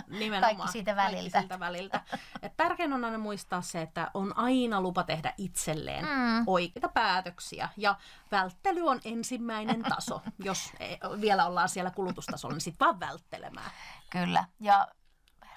[0.08, 0.56] Nimenomaan.
[0.56, 1.38] Kaikki siitä väliltä.
[1.38, 2.02] Kaikki väliltä.
[2.42, 6.44] Et tärkein on aina muistaa se, että on aina lupa tehdä itselleen Mm.
[6.48, 7.70] oikeita päätöksiä.
[7.78, 7.96] Ja
[8.32, 10.22] välttely on ensimmäinen taso.
[10.40, 13.72] Jos ei- vielä ollaan siellä kulutustasolla, niin sitten vaan välttelemään.
[14.10, 14.46] Kyllä.
[14.60, 14.88] Ja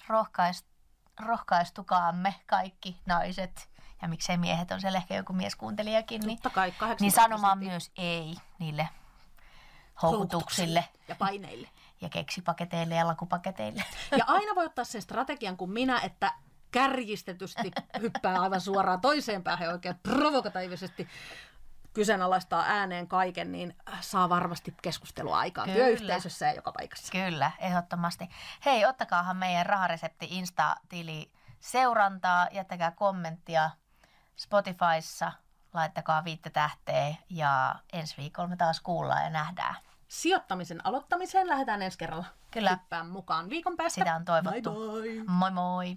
[0.09, 0.67] rohkaist,
[1.21, 3.71] rohkaistukaamme kaikki naiset,
[4.05, 8.35] ja miksei miehet on siellä ehkä joku mieskuuntelijakin, niin, kai 80 niin sanomaan myös ei
[8.59, 8.89] niille
[10.03, 11.69] houkutuksille ja paineille.
[12.01, 13.85] ja keksipaketeille ja lakupaketeille.
[14.17, 16.33] Ja aina voi ottaa sen strategian kuin minä, että
[16.71, 21.09] kärjistetysti hyppää aivan suoraan toiseen päähän oikein provokatiivisesti
[21.93, 25.85] kyseenalaistaa ääneen kaiken, niin saa varmasti keskustelua aikaan Kyllä.
[25.85, 27.13] työyhteisössä ja joka paikassa.
[27.13, 28.29] Kyllä, ehdottomasti.
[28.65, 31.31] Hei, ottakaahan meidän Raharesepti Insta-tili
[31.61, 33.71] seurantaa, jättäkää kommenttia
[34.37, 35.33] Spotifyssa,
[35.75, 39.75] laittakaa viittä tähteä ja ensi viikolla me taas kuullaan ja nähdään.
[40.09, 42.71] Sijoittamisen aloittamiseen lähdetään ensi kerralla Kyllä.
[42.71, 44.01] hyppään mukaan viikon päästä.
[44.01, 44.71] Sitä on toivottu.
[44.71, 45.25] Bye bye.
[45.27, 45.97] Moi moi!